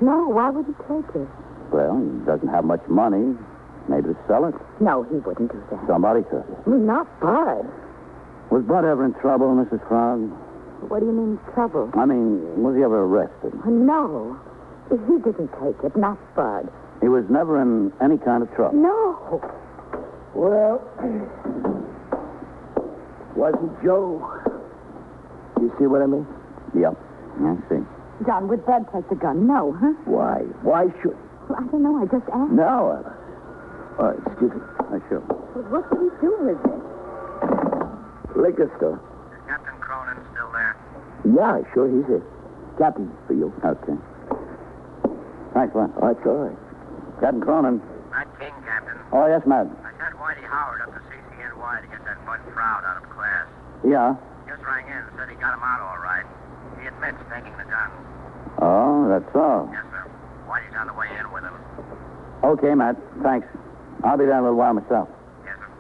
No, 0.04 0.28
why 0.28 0.50
would 0.52 0.68
he 0.68 0.76
take 0.92 1.08
it? 1.16 1.30
Well, 1.72 1.96
he 1.96 2.26
doesn't 2.28 2.52
have 2.52 2.66
much 2.68 2.84
money. 2.92 3.32
Maybe 3.88 4.12
to 4.12 4.18
sell 4.28 4.44
it. 4.44 4.56
No, 4.82 5.04
he 5.08 5.24
wouldn't 5.24 5.54
do 5.56 5.64
that. 5.72 5.88
Somebody 5.88 6.24
could. 6.28 6.44
it. 6.44 6.68
Not 6.68 7.08
Bud. 7.22 7.64
Was 8.52 8.64
Bud 8.68 8.84
ever 8.84 9.06
in 9.06 9.14
trouble, 9.24 9.56
Mrs. 9.56 9.80
Froud? 9.88 10.20
What 10.92 11.00
do 11.00 11.06
you 11.06 11.14
mean, 11.14 11.40
trouble? 11.54 11.90
I 11.96 12.04
mean, 12.04 12.62
was 12.62 12.76
he 12.76 12.84
ever 12.84 13.06
arrested? 13.08 13.54
No. 13.66 14.36
He 14.90 15.18
didn't 15.24 15.50
take 15.62 15.84
it, 15.84 15.96
not 15.98 16.18
Bud. 16.36 16.70
He 17.02 17.08
was 17.10 17.26
never 17.30 17.62
in 17.62 17.92
any 18.02 18.18
kind 18.18 18.44
of 18.44 18.54
trouble. 18.56 18.78
No. 18.78 19.42
Well, 20.34 20.82
wasn't 23.36 23.84
Joe. 23.84 24.22
You 25.60 25.74
see 25.80 25.88
what 25.88 26.02
I 26.02 26.06
mean? 26.06 26.28
Yep. 26.78 26.96
I 27.42 27.56
see. 27.70 27.84
John, 28.26 28.48
would 28.48 28.66
Bud 28.66 28.86
take 28.94 29.10
the 29.10 29.16
gun? 29.16 29.48
No, 29.48 29.76
huh? 29.78 29.94
Why? 30.06 30.44
Why 30.64 30.88
should... 31.02 31.18
Well, 31.50 31.60
I 31.60 31.68
don't 31.68 31.84
know. 31.84 31.98
I 32.02 32.06
just 32.06 32.28
asked. 32.32 32.52
No. 32.52 32.96
Uh, 32.96 34.04
oh, 34.04 34.10
excuse 34.26 34.52
me. 34.52 34.62
I 34.92 35.00
sure. 35.10 35.20
Well, 35.20 35.66
what 35.72 35.90
did 35.90 36.00
he 36.00 36.10
do 36.22 36.32
with 36.42 36.60
it? 36.64 38.40
Liquor 38.40 38.72
store. 38.78 39.00
Is 39.36 39.42
Captain 39.48 39.78
Cronin 39.80 40.18
still 40.32 40.52
there? 40.52 40.76
Yeah, 41.26 41.62
sure, 41.74 41.88
he's 41.92 42.06
here. 42.08 42.24
Captain, 42.78 43.12
for 43.28 43.34
you. 43.34 43.54
Okay. 43.64 43.96
Thanks, 45.56 45.72
Len. 45.74 45.88
Oh, 46.04 46.12
it's 46.12 46.20
all 46.28 46.52
right. 46.52 46.58
Captain 47.24 47.40
Cronin. 47.40 47.80
Matt 48.12 48.28
King, 48.38 48.52
Captain. 48.68 49.00
Oh, 49.16 49.26
yes, 49.32 49.40
Matt. 49.48 49.72
I 49.88 49.96
sent 49.96 50.20
Whitey 50.20 50.44
Howard 50.44 50.84
up 50.84 50.92
to 50.92 51.00
CCNY 51.08 51.82
to 51.82 51.88
get 51.88 52.04
that 52.04 52.20
Bud 52.28 52.44
Froud 52.52 52.84
out 52.84 53.00
of 53.00 53.10
class. 53.16 53.48
Yeah. 53.88 54.20
Just 54.52 54.62
rang 54.68 54.84
in 54.86 55.00
and 55.00 55.08
said 55.16 55.30
he 55.32 55.36
got 55.40 55.56
him 55.56 55.64
out 55.64 55.80
all 55.80 56.04
right. 56.04 56.28
He 56.82 56.88
admits 56.92 57.24
taking 57.32 57.56
the 57.56 57.64
gun. 57.72 57.90
Oh, 58.60 59.08
that's 59.08 59.32
all. 59.34 59.72
Yes, 59.72 59.88
sir. 59.96 60.04
Whitey's 60.44 60.76
on 60.76 60.88
the 60.88 60.94
way 60.94 61.08
in 61.16 61.32
with 61.32 61.44
him. 61.48 61.56
Okay, 62.44 62.76
Matt. 62.76 63.00
Thanks. 63.24 63.48
I'll 64.04 64.18
be 64.18 64.26
there 64.26 64.36
in 64.36 64.40
a 64.40 64.52
little 64.52 64.58
while 64.60 64.74
myself. 64.74 65.08
Yes, 65.48 65.56
sir. 65.56 65.72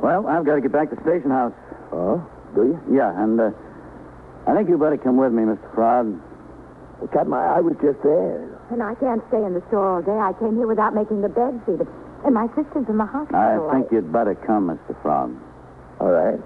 Well, 0.00 0.28
I've 0.28 0.46
got 0.46 0.54
to 0.54 0.60
get 0.60 0.70
back 0.70 0.90
to 0.90 0.96
the 0.96 1.02
Station 1.02 1.30
House. 1.30 1.52
Oh, 1.90 2.22
do 2.54 2.62
you? 2.62 2.94
Yeah, 2.96 3.10
and 3.22 3.40
uh, 3.40 3.50
I 4.46 4.54
think 4.54 4.68
you 4.68 4.78
better 4.78 4.96
come 4.96 5.16
with 5.16 5.32
me, 5.32 5.42
Mr. 5.42 5.74
Froud. 5.74 6.22
Well, 7.00 7.24
my 7.24 7.38
I, 7.38 7.58
I 7.58 7.60
was 7.60 7.74
just 7.80 8.02
there. 8.02 8.42
And 8.70 8.82
I 8.82 8.94
can't 8.98 9.22
stay 9.28 9.42
in 9.42 9.54
the 9.54 9.62
store 9.68 9.86
all 9.98 10.02
day. 10.02 10.18
I 10.18 10.32
came 10.38 10.56
here 10.56 10.66
without 10.66 10.94
making 10.94 11.22
the 11.22 11.28
bed 11.30 11.60
sheet. 11.64 11.86
And 12.24 12.34
my 12.34 12.46
sister's 12.58 12.88
in 12.88 12.98
the 12.98 13.06
hospital. 13.06 13.70
I 13.70 13.78
think 13.78 13.92
you'd 13.92 14.12
better 14.12 14.34
come, 14.34 14.66
Mr. 14.68 15.00
Froud. 15.02 15.30
All 16.00 16.10
right. 16.10 16.40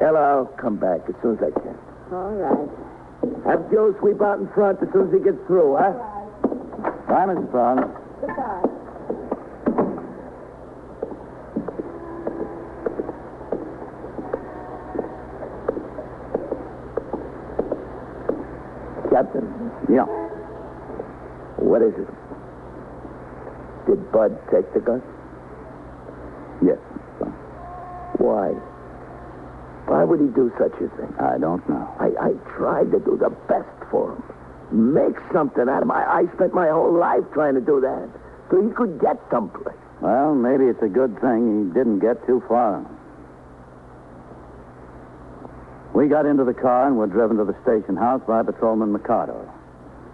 Well, 0.00 0.16
I'll 0.16 0.46
come 0.60 0.76
back 0.76 1.00
as 1.08 1.14
soon 1.22 1.38
as 1.40 1.48
I 1.48 1.52
can. 1.58 1.76
All 2.12 2.36
right. 2.36 2.68
Have 3.48 3.70
Joe 3.72 3.96
sweep 4.00 4.20
out 4.20 4.38
in 4.38 4.48
front 4.52 4.82
as 4.82 4.88
soon 4.92 5.08
as 5.08 5.12
he 5.14 5.20
gets 5.24 5.40
through, 5.46 5.76
huh? 5.80 5.92
Bye, 7.08 7.32
Mr. 7.32 7.50
Froud. 7.50 7.88
Goodbye. 8.20 8.76
Captain, 19.16 19.48
Yeah. 19.88 20.04
what 21.62 21.82
is 21.82 21.94
it? 21.94 22.08
Did 23.86 24.10
Bud 24.10 24.36
take 24.50 24.66
the 24.74 24.80
gun? 24.80 25.02
Yes. 26.64 26.78
Why? 28.18 28.50
Why 29.86 30.02
would 30.02 30.18
he 30.20 30.26
do 30.26 30.50
such 30.58 30.74
a 30.82 30.88
thing? 30.96 31.14
I 31.20 31.38
don't 31.38 31.62
know. 31.68 31.86
I, 32.00 32.10
I 32.18 32.30
tried 32.58 32.90
to 32.90 32.98
do 32.98 33.16
the 33.16 33.30
best 33.46 33.70
for 33.90 34.12
him. 34.14 34.22
Make 34.94 35.14
something 35.32 35.68
out 35.68 35.82
of 35.82 35.82
him. 35.82 35.92
I, 35.92 36.26
I 36.26 36.34
spent 36.34 36.52
my 36.52 36.68
whole 36.68 36.92
life 36.92 37.22
trying 37.32 37.54
to 37.54 37.60
do 37.60 37.80
that. 37.80 38.08
So 38.50 38.60
he 38.66 38.74
could 38.74 39.00
get 39.00 39.16
someplace. 39.30 39.76
Well, 40.00 40.34
maybe 40.34 40.64
it's 40.64 40.82
a 40.82 40.88
good 40.88 41.20
thing 41.20 41.70
he 41.70 41.74
didn't 41.74 42.00
get 42.00 42.26
too 42.26 42.42
far. 42.48 42.84
We 45.94 46.08
got 46.08 46.26
into 46.26 46.44
the 46.44 46.52
car 46.54 46.88
and 46.88 46.98
were 46.98 47.06
driven 47.06 47.38
to 47.38 47.44
the 47.44 47.56
station 47.62 47.96
house 47.96 48.20
by 48.26 48.42
Patrolman 48.42 48.92
Mikado. 48.92 49.48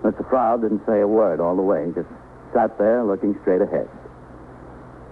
Mr. 0.02 0.28
Froud 0.28 0.62
didn't 0.62 0.84
say 0.86 1.00
a 1.00 1.06
word 1.06 1.40
all 1.40 1.56
the 1.56 1.62
way, 1.62 1.90
just 1.94 2.08
sat 2.52 2.76
there 2.78 3.04
looking 3.04 3.38
straight 3.42 3.62
ahead. 3.62 3.88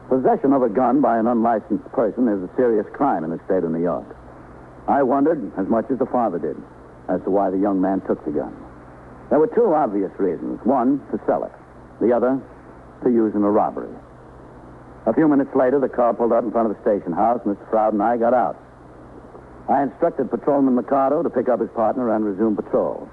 Possession 0.09 0.53
of 0.53 0.62
a 0.62 0.68
gun 0.68 1.00
by 1.00 1.18
an 1.18 1.26
unlicensed 1.26 1.87
person 1.92 2.26
is 2.26 2.42
a 2.42 2.50
serious 2.57 2.87
crime 2.92 3.22
in 3.22 3.31
the 3.31 3.38
state 3.46 3.62
of 3.62 3.70
New 3.70 3.83
York. 3.83 4.16
I 4.88 5.03
wondered, 5.03 5.53
as 5.57 5.68
much 5.68 5.87
as 5.90 5.98
the 5.98 6.07
father 6.07 6.38
did, 6.38 6.57
as 7.09 7.22
to 7.22 7.31
why 7.31 7.50
the 7.50 7.59
young 7.59 7.81
man 7.81 8.00
took 8.03 8.24
the 8.24 8.33
gun. 8.33 8.55
There 9.31 9.38
were 9.38 9.46
two 9.46 9.72
obvious 9.72 10.11
reasons. 10.18 10.59
One, 10.64 10.98
to 11.12 11.20
sell 11.26 11.44
it. 11.44 11.53
The 12.00 12.12
other, 12.12 12.42
to 13.05 13.11
use 13.11 13.35
in 13.37 13.44
a 13.44 13.50
robbery. 13.50 13.94
A 15.07 15.14
few 15.14 15.29
minutes 15.29 15.55
later, 15.55 15.79
the 15.79 15.88
car 15.88 16.12
pulled 16.12 16.33
up 16.33 16.42
in 16.42 16.50
front 16.50 16.68
of 16.70 16.76
the 16.76 16.83
station 16.83 17.12
house. 17.12 17.40
Mr. 17.46 17.70
Froud 17.70 17.92
and 17.92 18.03
I 18.03 18.16
got 18.16 18.35
out. 18.35 18.59
I 19.68 19.85
instructed 19.85 20.31
Patrolman 20.31 20.74
Mikado 20.74 21.22
to 21.22 21.31
pick 21.31 21.48
up 21.48 21.61
his 21.61 21.70
partner 21.70 22.14
and 22.14 22.24
resume 22.24 22.57
patrol. 22.57 23.09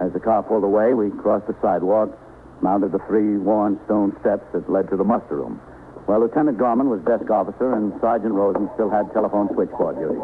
As 0.00 0.12
the 0.12 0.20
car 0.20 0.42
pulled 0.42 0.64
away, 0.64 0.94
we 0.94 1.10
crossed 1.10 1.46
the 1.46 1.54
sidewalk, 1.60 2.16
mounted 2.62 2.92
the 2.92 3.00
three 3.06 3.36
worn 3.36 3.78
stone 3.84 4.16
steps 4.20 4.44
that 4.52 4.70
led 4.70 4.88
to 4.88 4.96
the 4.96 5.04
muster 5.04 5.36
room, 5.36 5.60
where 6.06 6.18
Lieutenant 6.18 6.56
Gorman 6.58 6.88
was 6.88 7.00
desk 7.02 7.28
officer 7.30 7.74
and 7.74 7.92
Sergeant 8.00 8.32
Rosen 8.32 8.70
still 8.74 8.88
had 8.88 9.12
telephone 9.12 9.48
switchboard 9.52 9.96
duty. 10.00 10.20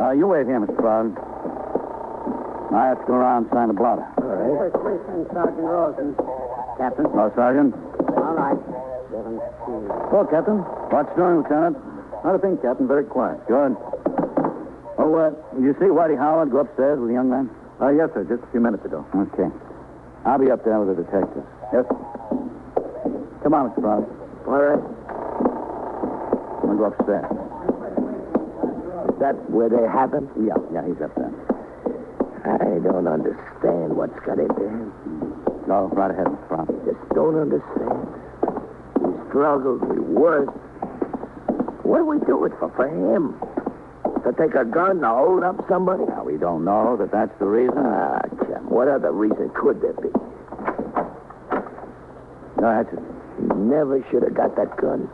Uh, 0.00 0.10
you 0.12 0.26
wait 0.26 0.46
here, 0.46 0.58
Mr. 0.58 0.74
Froud. 0.80 1.12
I 2.72 2.86
have 2.86 2.98
to 3.00 3.06
go 3.06 3.14
around 3.14 3.44
and 3.44 3.52
sign 3.52 3.68
the 3.68 3.74
blotter. 3.74 4.06
All 4.22 4.26
right. 4.26 4.72
First 4.72 4.74
Policeman 4.80 5.26
Sergeant 5.32 5.66
Rosen. 5.66 6.14
Captain. 6.78 7.06
Oh, 7.14 7.30
Sergeant. 7.36 7.74
All 8.16 8.34
right. 8.34 8.58
Seventeen. 9.10 9.86
Hello, 10.08 10.26
Captain. 10.30 10.58
What's 10.90 11.14
doing, 11.14 11.42
Lieutenant? 11.42 11.76
Not 12.24 12.34
a 12.34 12.38
thing, 12.38 12.58
Captain. 12.58 12.88
Very 12.88 13.04
quiet. 13.04 13.38
Good. 13.46 13.76
Oh, 15.00 15.14
uh, 15.16 15.30
did 15.56 15.64
you 15.64 15.72
see 15.80 15.88
Whitey 15.88 16.12
Howard 16.18 16.50
go 16.52 16.58
upstairs 16.60 17.00
with 17.00 17.08
the 17.08 17.14
young 17.14 17.30
man? 17.30 17.48
Uh, 17.80 17.88
yes, 17.88 18.10
sir. 18.12 18.20
Just 18.28 18.44
a 18.44 18.50
few 18.52 18.60
minutes 18.60 18.84
ago. 18.84 19.00
Okay. 19.16 19.48
I'll 20.28 20.38
be 20.38 20.50
up 20.50 20.62
there 20.62 20.76
with 20.78 20.92
the 20.94 21.02
detectives. 21.02 21.48
Yes. 21.72 21.88
Come 23.40 23.56
on, 23.56 23.72
Mr. 23.72 23.80
Froud. 23.80 24.04
All 24.44 24.60
right. 24.60 24.82
We'll 26.68 26.76
go 26.76 26.92
upstairs. 26.92 27.24
Is 29.08 29.18
that 29.24 29.40
where 29.48 29.72
they 29.72 29.80
have 29.88 30.12
him? 30.12 30.28
Yeah, 30.36 30.60
yeah, 30.68 30.84
he's 30.84 31.00
up 31.00 31.16
there. 31.16 31.32
I 32.44 32.76
don't 32.84 33.08
understand 33.08 33.96
what's 33.96 34.12
got 34.28 34.36
into 34.38 34.68
him. 34.68 34.92
Go 35.64 35.88
right 35.96 36.12
ahead, 36.12 36.28
Mr. 36.28 36.48
Froud. 36.48 36.68
Just 36.84 37.00
don't 37.16 37.40
understand. 37.40 38.04
He 39.00 39.08
struggles, 39.32 39.80
he 39.88 39.96
works. 40.12 40.52
What 41.88 41.98
do 41.98 42.04
we 42.04 42.20
do 42.28 42.44
it 42.44 42.52
for? 42.60 42.68
For 42.76 42.84
him? 42.84 43.40
To 44.24 44.32
take 44.36 44.54
a 44.54 44.64
gun 44.64 45.00
to 45.00 45.08
hold 45.08 45.42
up 45.42 45.64
somebody? 45.68 46.04
Now, 46.04 46.24
we 46.24 46.36
don't 46.36 46.64
know 46.64 46.96
that 46.98 47.10
that's 47.10 47.32
the 47.38 47.46
reason. 47.46 47.78
Ah, 47.78 48.20
chap, 48.46 48.62
what 48.68 48.86
other 48.88 49.12
reason 49.12 49.50
could 49.54 49.80
there 49.80 49.94
be? 49.94 50.10
No, 52.60 52.68
that's 52.68 52.92
it. 52.92 53.00
He 53.40 53.46
never 53.56 54.04
should 54.10 54.22
have 54.22 54.34
got 54.34 54.54
that 54.56 54.76
gun. 54.76 55.08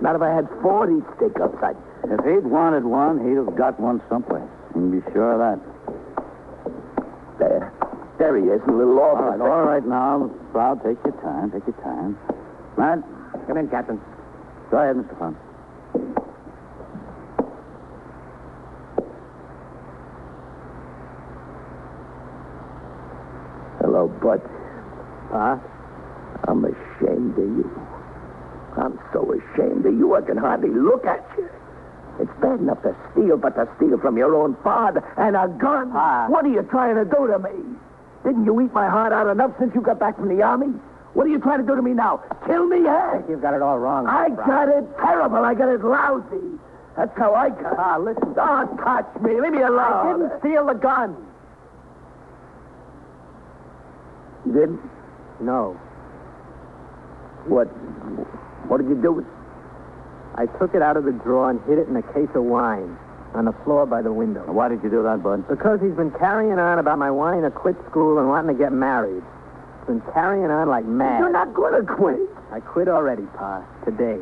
Not 0.00 0.14
if 0.14 0.22
I 0.22 0.30
had 0.34 0.48
40 0.62 1.00
stick-ups. 1.16 1.58
I'd... 1.62 1.76
If 2.04 2.20
he'd 2.24 2.44
wanted 2.46 2.84
one, 2.84 3.18
he'd 3.26 3.36
have 3.36 3.56
got 3.56 3.80
one 3.80 4.00
someplace. 4.08 4.44
You 4.76 4.80
can 4.80 5.00
be 5.00 5.12
sure 5.12 5.32
of 5.34 5.40
that. 5.40 5.58
There. 7.38 7.72
There 8.18 8.36
he 8.36 8.44
is, 8.44 8.60
a 8.68 8.70
little 8.70 9.00
All 9.00 9.16
off. 9.16 9.18
right, 9.18 9.40
all 9.40 9.64
right 9.64 9.84
now, 9.84 10.30
Froud, 10.52 10.84
take 10.84 10.98
your 11.04 11.20
time, 11.20 11.50
take 11.50 11.66
your 11.66 11.74
time. 11.82 12.16
Matt, 12.78 13.02
Come 13.48 13.56
in, 13.58 13.68
Captain. 13.68 14.00
go 14.70 14.76
ahead, 14.78 14.94
Mr. 14.96 15.18
Froud. 15.18 15.34
Hello, 24.04 24.20
Bud. 24.20 24.40
Pa? 25.30 25.58
I'm 26.48 26.64
ashamed 26.64 27.38
of 27.38 27.44
you. 27.56 27.70
I'm 28.76 28.98
so 29.12 29.32
ashamed 29.32 29.86
of 29.86 29.94
you, 29.94 30.14
I 30.14 30.20
can 30.20 30.36
hardly 30.36 30.68
look 30.68 31.06
at 31.06 31.24
you. 31.38 31.48
It's 32.20 32.30
bad 32.40 32.60
enough 32.60 32.82
to 32.82 32.94
steal, 33.12 33.36
but 33.38 33.54
to 33.56 33.66
steal 33.76 33.98
from 33.98 34.18
your 34.18 34.34
own 34.34 34.56
father 34.62 35.02
and 35.16 35.36
a 35.36 35.48
gun. 35.58 35.90
Pa. 35.92 36.26
What 36.28 36.44
are 36.44 36.48
you 36.50 36.62
trying 36.62 36.96
to 36.96 37.04
do 37.04 37.26
to 37.28 37.38
me? 37.38 37.64
Didn't 38.24 38.44
you 38.44 38.60
eat 38.60 38.72
my 38.74 38.88
heart 38.88 39.12
out 39.12 39.28
enough 39.28 39.52
since 39.58 39.74
you 39.74 39.80
got 39.80 39.98
back 39.98 40.16
from 40.16 40.28
the 40.28 40.42
army? 40.42 40.74
What 41.14 41.26
are 41.26 41.30
you 41.30 41.38
trying 41.38 41.60
to 41.60 41.66
do 41.66 41.74
to 41.76 41.82
me 41.82 41.92
now? 41.94 42.20
Kill 42.46 42.66
me, 42.66 42.86
eh? 42.86 43.22
You've 43.28 43.40
got 43.42 43.54
it 43.54 43.62
all 43.62 43.78
wrong. 43.78 44.06
I 44.06 44.28
Froud. 44.34 44.46
got 44.46 44.68
it 44.68 44.84
terrible. 44.98 45.38
I 45.44 45.54
got 45.54 45.68
it 45.68 45.82
lousy. 45.84 46.58
That's 46.96 47.16
how 47.16 47.34
I 47.34 47.50
got 47.50 47.72
it. 47.72 47.76
Pa, 47.76 47.96
listen. 47.98 48.34
Don't 48.34 48.76
touch 48.78 49.06
me. 49.22 49.40
Leave 49.40 49.52
me 49.52 49.62
alone. 49.62 49.78
I 49.80 50.12
didn't 50.28 50.40
steal 50.40 50.66
the 50.66 50.74
gun. 50.74 51.16
You 54.46 54.52
didn't? 54.52 54.80
No. 55.40 55.72
What? 57.46 57.66
What 58.68 58.80
did 58.80 58.88
you 58.88 59.00
do 59.00 59.12
with 59.12 59.26
I 60.36 60.46
took 60.58 60.74
it 60.74 60.82
out 60.82 60.96
of 60.96 61.04
the 61.04 61.12
drawer 61.12 61.50
and 61.50 61.60
hid 61.62 61.78
it 61.78 61.88
in 61.88 61.96
a 61.96 62.02
case 62.02 62.28
of 62.34 62.42
wine 62.42 62.98
on 63.34 63.44
the 63.44 63.54
floor 63.64 63.86
by 63.86 64.02
the 64.02 64.12
window. 64.12 64.42
Why 64.50 64.68
did 64.68 64.82
you 64.82 64.90
do 64.90 65.02
that, 65.02 65.22
Bud? 65.22 65.46
Because 65.48 65.80
he's 65.80 65.94
been 65.94 66.10
carrying 66.18 66.58
on 66.58 66.78
about 66.78 66.98
my 66.98 67.10
wanting 67.10 67.42
to 67.42 67.50
quit 67.50 67.76
school 67.90 68.18
and 68.18 68.28
wanting 68.28 68.56
to 68.56 68.58
get 68.58 68.72
married. 68.72 69.22
He's 69.22 69.86
been 69.86 70.02
carrying 70.12 70.50
on 70.50 70.68
like 70.68 70.84
mad. 70.86 71.18
You're 71.20 71.32
not 71.32 71.54
going 71.54 71.74
to 71.74 71.86
quit. 71.86 72.18
I 72.50 72.60
quit 72.60 72.88
already, 72.88 73.26
Pa, 73.38 73.62
today. 73.84 74.18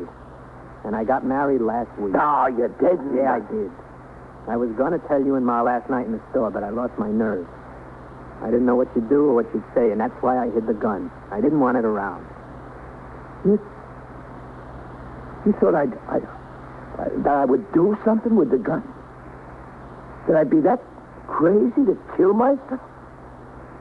And 0.83 0.95
I 0.95 1.03
got 1.03 1.25
married 1.25 1.61
last 1.61 1.89
week. 1.97 2.13
No, 2.13 2.47
you 2.47 2.67
didn't. 2.79 3.15
Yeah, 3.15 3.35
I 3.35 3.39
did. 3.39 3.71
I 4.47 4.57
was 4.57 4.69
going 4.77 4.91
to 4.91 5.07
tell 5.07 5.23
you 5.23 5.35
and 5.35 5.45
Ma 5.45 5.61
last 5.61 5.89
night 5.89 6.05
in 6.05 6.11
the 6.11 6.21
store, 6.31 6.51
but 6.51 6.63
I 6.63 6.69
lost 6.69 6.93
my 6.99 7.09
nerve. 7.09 7.47
I 8.43 8.47
didn't 8.47 8.65
know 8.65 8.75
what 8.75 8.89
you'd 8.93 9.07
do 9.07 9.29
or 9.29 9.35
what 9.35 9.47
you'd 9.53 9.63
say, 9.73 9.91
and 9.91 10.01
that's 10.01 10.13
why 10.21 10.37
I 10.37 10.51
hid 10.51 10.67
the 10.67 10.73
gun. 10.73 11.09
I 11.31 11.39
didn't 11.39 11.61
want 11.61 11.77
it 11.77 11.85
around. 11.85 12.27
You, 13.45 13.59
you 15.45 15.53
thought 15.59 15.75
I'd, 15.75 15.95
I, 16.11 16.19
I, 16.99 17.07
that 17.23 17.35
I 17.35 17.45
would 17.45 17.71
do 17.73 17.97
something 18.03 18.35
with 18.35 18.51
the 18.51 18.57
gun? 18.57 18.83
That 20.27 20.35
I'd 20.35 20.49
be 20.49 20.59
that 20.59 20.81
crazy 21.27 21.85
to 21.87 21.97
kill 22.17 22.33
myself? 22.33 22.81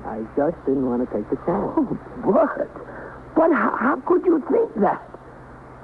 I 0.07 0.23
just 0.37 0.57
didn't 0.65 0.87
want 0.89 1.09
to 1.09 1.17
take 1.17 1.29
the 1.31 1.37
chance. 1.47 1.75
Oh, 1.77 1.99
but, 2.25 2.71
but 3.35 3.53
how, 3.53 3.77
how 3.79 3.97
could 4.07 4.25
you 4.25 4.43
think 4.51 4.75
that? 4.81 5.03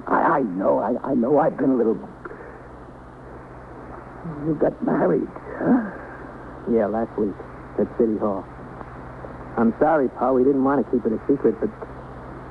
I, 0.07 0.39
I 0.39 0.41
know, 0.41 0.79
I, 0.79 1.11
I 1.11 1.13
know 1.15 1.37
I've 1.39 1.57
been 1.57 1.71
a 1.71 1.75
little... 1.75 1.99
You 4.47 4.55
got 4.55 4.81
married, 4.85 5.27
huh? 5.59 5.91
Yeah, 6.71 6.85
last 6.87 7.17
week 7.17 7.35
at 7.77 7.87
City 7.97 8.17
Hall. 8.17 8.45
I'm 9.57 9.73
sorry, 9.79 10.09
Pa. 10.09 10.31
We 10.31 10.43
didn't 10.43 10.63
want 10.63 10.85
to 10.85 10.91
keep 10.91 11.05
it 11.05 11.13
a 11.13 11.19
secret, 11.27 11.55
but 11.59 11.69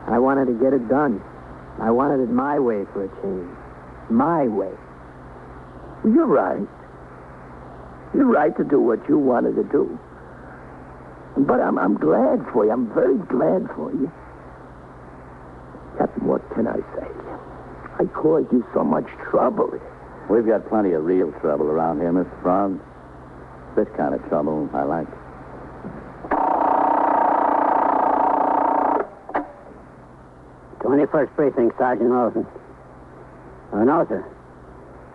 I 0.07 0.19
wanted 0.19 0.47
to 0.47 0.53
get 0.53 0.73
it 0.73 0.89
done. 0.89 1.23
I 1.81 1.91
wanted 1.91 2.21
it 2.23 2.31
my 2.31 2.59
way 2.59 2.85
for 2.93 3.05
a 3.05 3.09
change. 3.23 3.49
My 4.11 4.49
way. 4.49 4.73
You're 6.05 6.27
right. 6.27 6.67
You're 8.15 8.27
right 8.31 8.57
to 8.57 8.65
do 8.65 8.81
what 8.81 9.07
you 9.09 9.19
wanted 9.19 9.55
to 9.57 9.65
do. 9.65 9.99
But 11.37 11.61
I'm, 11.61 11.79
I'm 11.79 11.95
glad 11.97 12.45
for 12.53 12.65
you. 12.65 12.73
I'm 12.73 12.93
very 12.95 13.19
glad 13.29 13.69
for 13.77 13.93
you. 13.93 14.11
Captain, 15.99 16.27
what 16.27 16.43
can 16.55 16.67
I 16.67 16.79
say? 16.97 17.07
I 18.01 18.05
caused 18.15 18.53
you 18.53 18.65
so 18.75 18.83
much 18.83 19.07
trouble. 19.31 19.71
We've 20.31 20.47
got 20.47 20.69
plenty 20.69 20.93
of 20.93 21.05
real 21.05 21.33
trouble 21.41 21.67
around 21.67 22.01
here, 22.01 22.13
Mr. 22.13 22.43
Froud. 22.43 22.81
This 23.77 23.89
kind 23.97 24.15
of 24.15 24.27
trouble 24.29 24.69
I 24.73 24.83
like. 24.83 25.07
Twenty-first 30.99 31.33
precinct, 31.37 31.79
Sergeant 31.79 32.11
Wilson. 32.11 32.45
Oh, 33.73 33.85
no, 33.85 34.05
sir. 34.09 34.27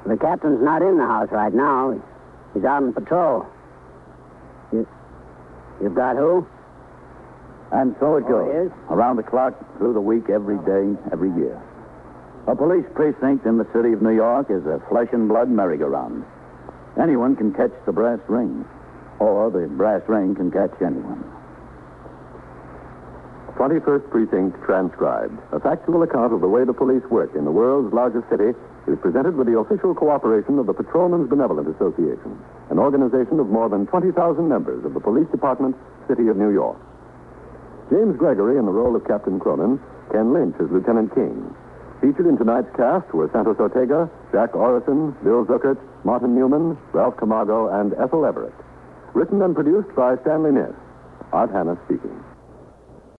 The 0.05 0.15
captain's 0.15 0.61
not 0.63 0.81
in 0.81 0.97
the 0.97 1.03
house 1.05 1.27
right 1.29 1.53
now. 1.53 2.01
He's 2.53 2.63
out 2.63 2.83
on 2.83 2.93
patrol. 2.93 3.45
You, 4.71 4.87
you've 5.81 5.93
got 5.93 6.15
who? 6.15 6.47
And 7.73 7.97
so 7.99 8.15
it 8.15 8.23
Oh, 8.27 8.29
goes. 8.29 8.47
it 8.55 8.57
is? 8.67 8.71
Around 8.91 9.17
the 9.17 9.23
clock, 9.23 9.55
through 9.77 9.91
the 9.91 9.99
week, 9.99 10.29
every 10.29 10.55
day, 10.59 10.95
every 11.11 11.31
year. 11.31 11.61
A 12.47 12.55
police 12.55 12.85
precinct 12.95 13.45
in 13.45 13.57
the 13.57 13.67
city 13.73 13.91
of 13.91 14.01
New 14.01 14.15
York 14.15 14.49
is 14.49 14.65
a 14.65 14.79
flesh 14.87 15.09
and 15.11 15.27
blood 15.27 15.49
merry-go-round. 15.49 16.23
Anyone 16.97 17.35
can 17.35 17.51
catch 17.53 17.73
the 17.85 17.91
brass 17.91 18.19
ring, 18.29 18.63
or 19.19 19.51
the 19.51 19.67
brass 19.67 20.01
ring 20.07 20.33
can 20.33 20.49
catch 20.49 20.71
anyone. 20.81 21.25
21st 23.63 24.11
Precinct 24.11 24.59
transcribed. 24.65 25.39
A 25.53 25.59
factual 25.59 26.03
account 26.03 26.33
of 26.33 26.41
the 26.41 26.51
way 26.51 26.65
the 26.65 26.75
police 26.75 27.03
work 27.09 27.31
in 27.33 27.45
the 27.45 27.51
world's 27.51 27.93
largest 27.93 28.27
city 28.27 28.51
is 28.91 28.99
presented 28.99 29.39
with 29.39 29.47
the 29.47 29.55
official 29.55 29.95
cooperation 29.95 30.59
of 30.59 30.67
the 30.67 30.73
Patrolmen's 30.73 31.29
Benevolent 31.29 31.71
Association, 31.71 32.35
an 32.69 32.77
organization 32.77 33.39
of 33.39 33.47
more 33.47 33.69
than 33.69 33.87
20,000 33.87 34.11
members 34.49 34.83
of 34.83 34.93
the 34.93 34.99
Police 34.99 35.31
Department, 35.31 35.77
City 36.09 36.27
of 36.27 36.35
New 36.35 36.51
York. 36.51 36.75
James 37.89 38.17
Gregory 38.17 38.59
in 38.59 38.65
the 38.65 38.71
role 38.75 38.97
of 38.97 39.07
Captain 39.07 39.39
Cronin, 39.39 39.79
Ken 40.11 40.33
Lynch 40.33 40.59
as 40.59 40.67
Lieutenant 40.67 41.15
King. 41.15 41.55
Featured 42.01 42.27
in 42.27 42.35
tonight's 42.35 42.75
cast 42.75 43.13
were 43.15 43.31
Santos 43.31 43.63
Ortega, 43.63 44.11
Jack 44.33 44.51
Orrison, 44.59 45.15
Bill 45.23 45.45
Zuckert, 45.45 45.79
Martin 46.03 46.35
Newman, 46.35 46.77
Ralph 46.91 47.15
Camargo, 47.15 47.69
and 47.69 47.93
Ethel 47.93 48.25
Everett. 48.25 48.59
Written 49.13 49.41
and 49.41 49.55
produced 49.55 49.95
by 49.95 50.17
Stanley 50.19 50.51
Niss. 50.51 50.75
Art 51.31 51.49
Hannes 51.49 51.79
speaking. 51.85 52.19